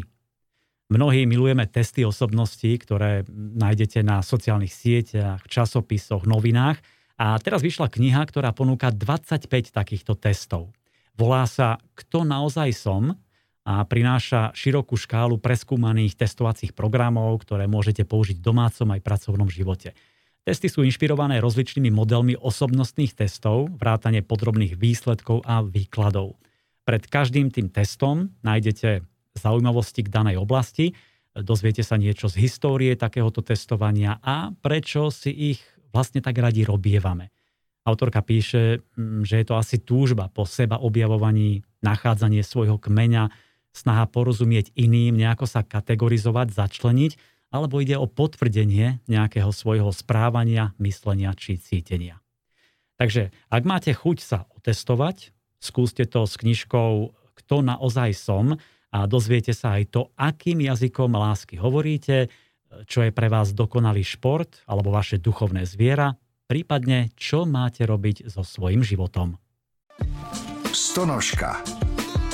Mnohí 0.95 1.27
milujeme 1.27 1.67
testy 1.67 2.07
osobnosti, 2.07 2.71
ktoré 2.71 3.27
nájdete 3.35 3.99
na 3.99 4.23
sociálnych 4.23 4.71
sieťach, 4.71 5.43
časopisoch, 5.51 6.23
novinách. 6.23 6.79
A 7.19 7.35
teraz 7.43 7.59
vyšla 7.59 7.91
kniha, 7.91 8.23
ktorá 8.23 8.55
ponúka 8.55 8.95
25 8.95 9.75
takýchto 9.75 10.15
testov. 10.15 10.71
Volá 11.19 11.43
sa 11.43 11.83
Kto 11.99 12.23
naozaj 12.23 12.71
som? 12.79 13.19
A 13.61 13.85
prináša 13.85 14.49
širokú 14.57 14.97
škálu 14.97 15.37
preskúmaných 15.37 16.17
testovacích 16.17 16.73
programov, 16.73 17.45
ktoré 17.45 17.69
môžete 17.69 18.01
použiť 18.05 18.41
v 18.41 18.45
domácom 18.45 18.89
aj 18.89 19.01
pracovnom 19.05 19.49
živote. 19.49 19.93
Testy 20.41 20.73
sú 20.73 20.81
inšpirované 20.81 21.37
rozličnými 21.37 21.93
modelmi 21.93 22.33
osobnostných 22.33 23.13
testov, 23.13 23.69
vrátane 23.77 24.25
podrobných 24.25 24.73
výsledkov 24.73 25.45
a 25.45 25.61
výkladov. 25.61 26.41
Pred 26.81 27.05
každým 27.05 27.53
tým 27.53 27.69
testom 27.69 28.33
nájdete 28.41 29.05
zaujímavosti 29.37 30.01
k 30.01 30.09
danej 30.09 30.41
oblasti, 30.41 30.97
dozviete 31.37 31.85
sa 31.85 32.01
niečo 32.01 32.25
z 32.25 32.41
histórie 32.41 32.97
takéhoto 32.97 33.45
testovania 33.45 34.17
a 34.25 34.49
prečo 34.49 35.13
si 35.13 35.29
ich 35.53 35.61
vlastne 35.93 36.25
tak 36.25 36.41
radi 36.41 36.65
robievame. 36.65 37.29
Autorka 37.85 38.25
píše, 38.25 38.81
mm, 38.97 39.21
že 39.25 39.41
je 39.41 39.45
to 39.45 39.55
asi 39.57 39.81
túžba 39.81 40.29
po 40.29 40.49
seba 40.49 40.81
objavovaní, 40.81 41.61
nachádzanie 41.85 42.41
svojho 42.41 42.77
kmeňa, 42.77 43.29
snaha 43.71 44.07
porozumieť 44.07 44.75
iným, 44.75 45.15
nejako 45.15 45.47
sa 45.47 45.63
kategorizovať, 45.63 46.51
začleniť, 46.51 47.11
alebo 47.51 47.83
ide 47.83 47.99
o 47.99 48.07
potvrdenie 48.07 49.03
nejakého 49.11 49.51
svojho 49.51 49.91
správania, 49.91 50.71
myslenia 50.79 51.35
či 51.35 51.59
cítenia. 51.59 52.23
Takže 52.95 53.33
ak 53.51 53.63
máte 53.67 53.91
chuť 53.91 54.17
sa 54.23 54.47
otestovať, 54.55 55.35
skúste 55.59 56.07
to 56.07 56.23
s 56.23 56.37
knižkou 56.39 57.17
Kto 57.41 57.65
naozaj 57.65 58.13
som 58.13 58.55
a 58.93 59.09
dozviete 59.09 59.51
sa 59.51 59.81
aj 59.81 59.83
to, 59.89 60.01
akým 60.15 60.61
jazykom 60.61 61.11
lásky 61.15 61.57
hovoríte, 61.57 62.29
čo 62.87 63.03
je 63.03 63.11
pre 63.11 63.27
vás 63.27 63.51
dokonalý 63.51 64.05
šport 64.05 64.63
alebo 64.69 64.93
vaše 64.93 65.19
duchovné 65.19 65.67
zviera, 65.67 66.15
prípadne 66.47 67.11
čo 67.19 67.43
máte 67.43 67.83
robiť 67.83 68.31
so 68.31 68.45
svojim 68.45 68.83
životom. 68.85 69.35
Stonožka. 70.71 71.59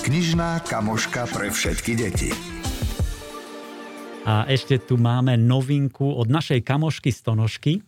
Knižná 0.08 0.64
kamoška 0.64 1.28
pre 1.36 1.52
všetky 1.52 1.92
deti. 2.00 2.32
A 4.24 4.48
ešte 4.48 4.80
tu 4.80 4.96
máme 4.96 5.36
novinku 5.36 6.16
od 6.16 6.32
našej 6.32 6.64
kamošky 6.64 7.12
Stonožky. 7.12 7.84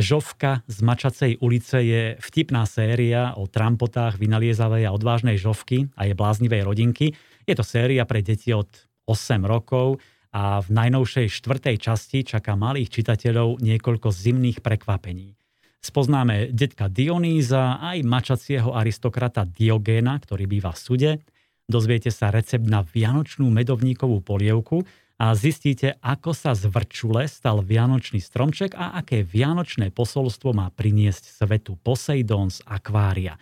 Žovka 0.00 0.64
z 0.64 0.78
Mačacej 0.80 1.32
ulice 1.44 1.84
je 1.84 2.02
vtipná 2.24 2.64
séria 2.64 3.36
o 3.36 3.44
trampotách 3.44 4.16
vynaliezavej 4.16 4.88
a 4.88 4.96
odvážnej 4.96 5.36
žovky 5.36 5.92
a 5.92 6.08
je 6.08 6.16
bláznivej 6.16 6.64
rodinky. 6.64 7.12
Je 7.44 7.52
to 7.52 7.60
séria 7.60 8.08
pre 8.08 8.24
deti 8.24 8.48
od 8.56 8.88
8 9.04 9.44
rokov 9.44 10.00
a 10.32 10.64
v 10.64 10.72
najnovšej 10.72 11.28
štvrtej 11.28 11.76
časti 11.84 12.24
čaká 12.24 12.56
malých 12.56 12.96
čitateľov 12.96 13.60
niekoľko 13.60 14.08
zimných 14.08 14.64
prekvapení. 14.64 15.36
Spoznáme 15.84 16.48
detka 16.48 16.88
Dionýza 16.88 17.76
aj 17.76 18.08
mačacieho 18.08 18.72
aristokrata 18.72 19.44
Diogéna, 19.44 20.16
ktorý 20.16 20.48
býva 20.48 20.72
v 20.72 20.80
sude– 20.80 21.12
Dozviete 21.68 22.08
sa 22.08 22.32
recept 22.32 22.64
na 22.64 22.80
vianočnú 22.80 23.52
medovníkovú 23.52 24.24
polievku 24.24 24.88
a 25.20 25.36
zistíte, 25.36 26.00
ako 26.00 26.32
sa 26.32 26.56
z 26.56 26.64
vrčule 26.64 27.28
stal 27.28 27.60
vianočný 27.60 28.24
stromček 28.24 28.72
a 28.72 28.96
aké 28.96 29.20
vianočné 29.20 29.92
posolstvo 29.92 30.56
má 30.56 30.72
priniesť 30.72 31.28
svetu 31.28 31.76
Poseidon 31.76 32.48
z 32.48 32.64
akvária. 32.64 33.36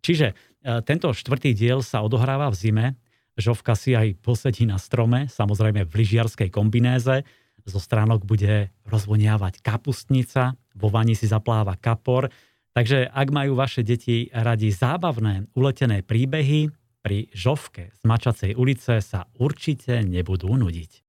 Čiže 0.00 0.32
e, 0.32 0.34
tento 0.88 1.12
štvrtý 1.12 1.52
diel 1.52 1.84
sa 1.84 2.00
odohráva 2.00 2.48
v 2.48 2.56
zime. 2.56 2.86
Žovka 3.36 3.76
si 3.76 3.92
aj 3.92 4.24
posedí 4.24 4.64
na 4.64 4.80
strome, 4.80 5.28
samozrejme 5.28 5.84
v 5.84 5.92
lyžiarskej 6.00 6.48
kombinéze. 6.48 7.28
Zo 7.68 7.76
stránok 7.76 8.24
bude 8.24 8.72
rozvoniavať 8.88 9.60
kapustnica, 9.60 10.56
vo 10.72 10.88
vani 10.88 11.12
si 11.12 11.28
zapláva 11.28 11.76
kapor. 11.76 12.32
Takže 12.72 13.04
ak 13.04 13.28
majú 13.28 13.52
vaše 13.52 13.84
deti 13.84 14.32
radi 14.32 14.72
zábavné, 14.72 15.52
uletené 15.52 16.00
príbehy, 16.00 16.72
pri 17.06 17.30
žovke 17.30 17.94
z 17.94 18.02
Mačacej 18.02 18.58
ulice 18.58 18.98
sa 18.98 19.30
určite 19.38 20.02
nebudú 20.02 20.50
nudiť. 20.50 21.06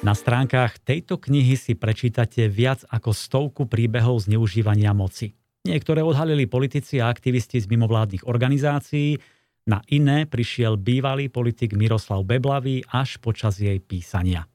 Na 0.00 0.16
stránkach 0.16 0.80
tejto 0.80 1.20
knihy 1.20 1.60
si 1.60 1.76
prečítate 1.76 2.48
viac 2.48 2.88
ako 2.88 3.12
stovku 3.12 3.68
príbehov 3.68 4.24
zneužívania 4.24 4.96
moci. 4.96 5.36
Niektoré 5.68 6.00
odhalili 6.00 6.48
politici 6.48 6.96
a 6.96 7.12
aktivisti 7.12 7.60
z 7.60 7.68
mimovládnych 7.68 8.24
organizácií, 8.24 9.20
na 9.68 9.84
iné 9.92 10.24
prišiel 10.24 10.80
bývalý 10.80 11.28
politik 11.28 11.76
Miroslav 11.76 12.24
Beblavý 12.24 12.88
až 12.88 13.20
počas 13.20 13.60
jej 13.60 13.76
písania. 13.84 14.48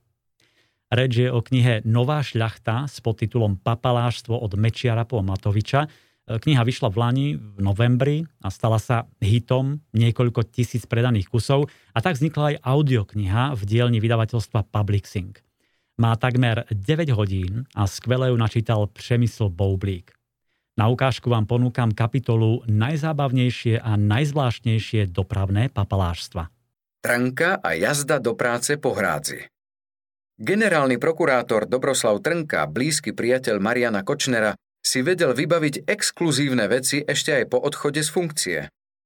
Reč 0.93 1.25
je 1.25 1.29
o 1.33 1.41
knihe 1.41 1.81
Nová 1.89 2.21
šľachta 2.21 2.85
s 2.85 3.01
podtitulom 3.01 3.57
Papaláštvo 3.57 4.37
od 4.37 4.53
Mečiara 4.53 5.09
po 5.09 5.25
Matoviča. 5.25 5.89
Kniha 6.29 6.61
vyšla 6.61 6.93
v 6.93 6.97
Lani 7.01 7.27
v 7.33 7.59
novembri 7.65 8.29
a 8.45 8.53
stala 8.53 8.77
sa 8.77 9.09
hitom 9.17 9.81
niekoľko 9.97 10.45
tisíc 10.53 10.85
predaných 10.85 11.33
kusov 11.33 11.65
a 11.91 11.99
tak 11.99 12.21
vznikla 12.21 12.53
aj 12.53 12.61
audiokniha 12.61 13.57
v 13.57 13.61
dielni 13.65 13.97
vydavateľstva 13.97 14.69
Publixing. 14.69 15.33
Má 15.97 16.13
takmer 16.13 16.69
9 16.69 17.09
hodín 17.17 17.65
a 17.73 17.89
skvele 17.89 18.29
ju 18.29 18.37
načítal 18.37 18.85
Přemysl 18.85 19.49
Boublík. 19.49 20.13
Na 20.77 20.93
ukážku 20.93 21.25
vám 21.25 21.49
ponúkam 21.49 21.89
kapitolu 21.89 22.61
Najzábavnejšie 22.69 23.81
a 23.81 23.97
najzvláštnejšie 23.97 25.09
dopravné 25.09 25.73
papalášstva. 25.73 26.53
Tranka 27.01 27.57
a 27.65 27.73
jazda 27.73 28.21
do 28.21 28.37
práce 28.37 28.77
po 28.77 28.93
hrádzi. 28.93 29.52
Generálny 30.41 30.97
prokurátor 30.97 31.69
Dobroslav 31.69 32.17
Trnka, 32.25 32.65
blízky 32.65 33.13
priateľ 33.13 33.61
Mariana 33.61 34.01
Kočnera, 34.01 34.57
si 34.81 35.05
vedel 35.05 35.37
vybaviť 35.37 35.85
exkluzívne 35.85 36.65
veci 36.65 37.05
ešte 37.05 37.37
aj 37.37 37.53
po 37.53 37.61
odchode 37.61 38.01
z 38.01 38.09
funkcie. 38.09 38.59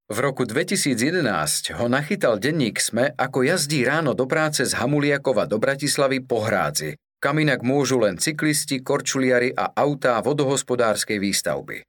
V 0.07 0.17
roku 0.23 0.47
2011 0.47 1.75
ho 1.75 1.85
nachytal 1.91 2.39
denník 2.39 2.79
SME, 2.79 3.11
ako 3.19 3.43
jazdí 3.43 3.83
ráno 3.83 4.15
do 4.15 4.23
práce 4.23 4.63
z 4.63 4.71
Hamuliakova 4.79 5.43
do 5.51 5.59
Bratislavy 5.59 6.23
po 6.23 6.47
hrádzi, 6.47 6.95
kam 7.19 7.43
inak 7.43 7.59
môžu 7.59 7.99
len 7.99 8.15
cyklisti, 8.15 8.79
korčuliari 8.79 9.51
a 9.51 9.75
autá 9.75 10.15
vodohospodárskej 10.23 11.19
výstavby. 11.19 11.83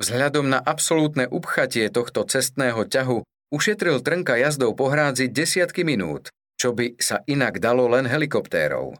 Vzhľadom 0.00 0.48
na 0.48 0.64
absolútne 0.64 1.28
upchatie 1.28 1.92
tohto 1.92 2.24
cestného 2.24 2.88
ťahu 2.88 3.20
ušetril 3.52 4.00
Trnka 4.00 4.40
jazdou 4.40 4.72
po 4.72 4.88
hrádzi 4.88 5.28
desiatky 5.28 5.84
minút 5.84 6.32
čo 6.58 6.74
by 6.74 6.98
sa 6.98 7.22
inak 7.30 7.62
dalo 7.62 7.86
len 7.86 8.04
helikoptérov. 8.04 8.98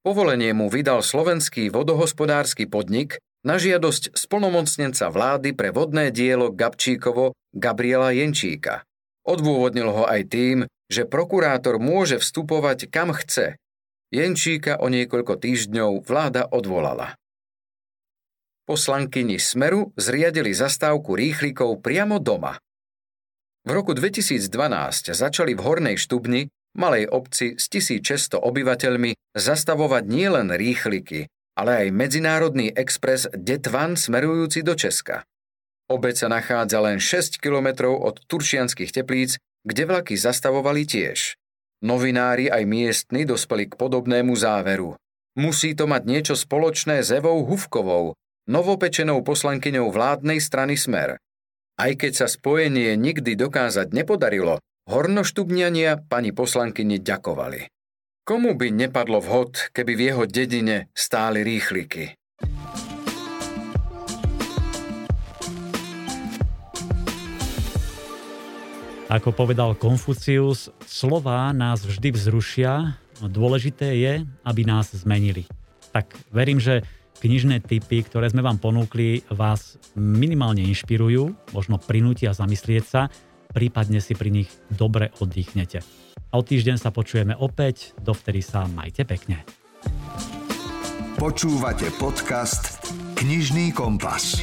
Povolenie 0.00 0.56
mu 0.56 0.72
vydal 0.72 1.04
slovenský 1.04 1.68
vodohospodársky 1.68 2.64
podnik 2.64 3.20
na 3.44 3.60
žiadosť 3.60 4.16
splnomocnenca 4.16 5.12
vlády 5.12 5.52
pre 5.52 5.74
vodné 5.74 6.08
dielo 6.08 6.48
Gabčíkovo 6.48 7.36
Gabriela 7.52 8.14
Jenčíka. 8.14 8.86
Odôvodnil 9.26 9.92
ho 9.92 10.04
aj 10.08 10.22
tým, 10.32 10.58
že 10.88 11.04
prokurátor 11.04 11.76
môže 11.76 12.16
vstupovať 12.16 12.88
kam 12.88 13.12
chce. 13.12 13.60
Jenčíka 14.10 14.80
o 14.80 14.88
niekoľko 14.88 15.36
týždňov 15.36 16.02
vláda 16.08 16.48
odvolala. 16.48 17.14
Poslankyni 18.66 19.36
Smeru 19.42 19.90
zriadili 19.98 20.54
zastávku 20.54 21.18
rýchlikov 21.18 21.82
priamo 21.82 22.22
doma. 22.22 22.58
V 23.66 23.70
roku 23.76 23.92
2012 23.92 24.48
začali 25.12 25.52
v 25.52 25.60
Hornej 25.60 25.96
Štubni 26.00 26.48
malej 26.76 27.10
obci 27.10 27.58
s 27.58 27.66
1600 27.72 28.38
obyvateľmi 28.38 29.14
zastavovať 29.34 30.04
nielen 30.06 30.54
rýchliky, 30.54 31.26
ale 31.58 31.86
aj 31.86 31.88
medzinárodný 31.92 32.70
expres 32.72 33.26
Detvan 33.34 33.98
smerujúci 33.98 34.62
do 34.62 34.78
Česka. 34.78 35.26
Obec 35.90 36.14
sa 36.14 36.30
nachádza 36.30 36.78
len 36.78 37.02
6 37.02 37.42
kilometrov 37.42 37.98
od 37.98 38.22
turčianských 38.30 38.94
teplíc, 38.94 39.42
kde 39.66 39.82
vlaky 39.90 40.14
zastavovali 40.14 40.86
tiež. 40.86 41.34
Novinári 41.82 42.46
aj 42.46 42.62
miestni 42.68 43.26
dospeli 43.26 43.66
k 43.66 43.74
podobnému 43.74 44.36
záveru. 44.36 44.94
Musí 45.34 45.74
to 45.74 45.90
mať 45.90 46.02
niečo 46.06 46.34
spoločné 46.36 47.02
s 47.02 47.10
Evou 47.10 47.42
Hufkovou, 47.42 48.14
novopečenou 48.46 49.24
poslankyňou 49.24 49.88
vládnej 49.90 50.38
strany 50.38 50.76
Smer. 50.76 51.18
Aj 51.80 51.92
keď 51.96 52.12
sa 52.12 52.26
spojenie 52.28 52.94
nikdy 53.00 53.34
dokázať 53.34 53.96
nepodarilo, 53.96 54.60
hornoštubňania 54.88 56.08
pani 56.08 56.32
poslankyni 56.32 57.02
ďakovali. 57.02 57.68
Komu 58.24 58.54
by 58.54 58.68
nepadlo 58.70 59.18
vhod, 59.18 59.74
keby 59.74 59.92
v 59.98 60.00
jeho 60.12 60.24
dedine 60.24 60.88
stáli 60.94 61.42
rýchliky? 61.42 62.14
Ako 69.10 69.34
povedal 69.34 69.74
Konfucius, 69.74 70.70
slová 70.86 71.50
nás 71.50 71.82
vždy 71.82 72.14
vzrušia, 72.14 72.94
dôležité 73.18 73.98
je, 73.98 74.22
aby 74.46 74.62
nás 74.62 74.94
zmenili. 74.94 75.50
Tak 75.90 76.14
verím, 76.30 76.62
že 76.62 76.86
knižné 77.18 77.66
typy, 77.66 78.06
ktoré 78.06 78.30
sme 78.30 78.46
vám 78.46 78.62
ponúkli, 78.62 79.26
vás 79.26 79.82
minimálne 79.98 80.62
inšpirujú, 80.62 81.34
možno 81.50 81.82
prinútia 81.82 82.30
zamyslieť 82.30 82.84
sa, 82.86 83.02
prípadne 83.50 83.98
si 83.98 84.14
pri 84.14 84.30
nich 84.30 84.50
dobre 84.70 85.10
oddychnete. 85.18 85.82
A 86.30 86.38
o 86.38 86.42
týždeň 86.46 86.78
sa 86.78 86.94
počujeme 86.94 87.34
opäť, 87.34 87.92
dovtedy 87.98 88.38
sa 88.40 88.70
majte 88.70 89.02
pekne. 89.02 89.42
Počúvate 91.18 91.90
podcast 91.98 92.80
Knižný 93.18 93.76
kompas. 93.76 94.40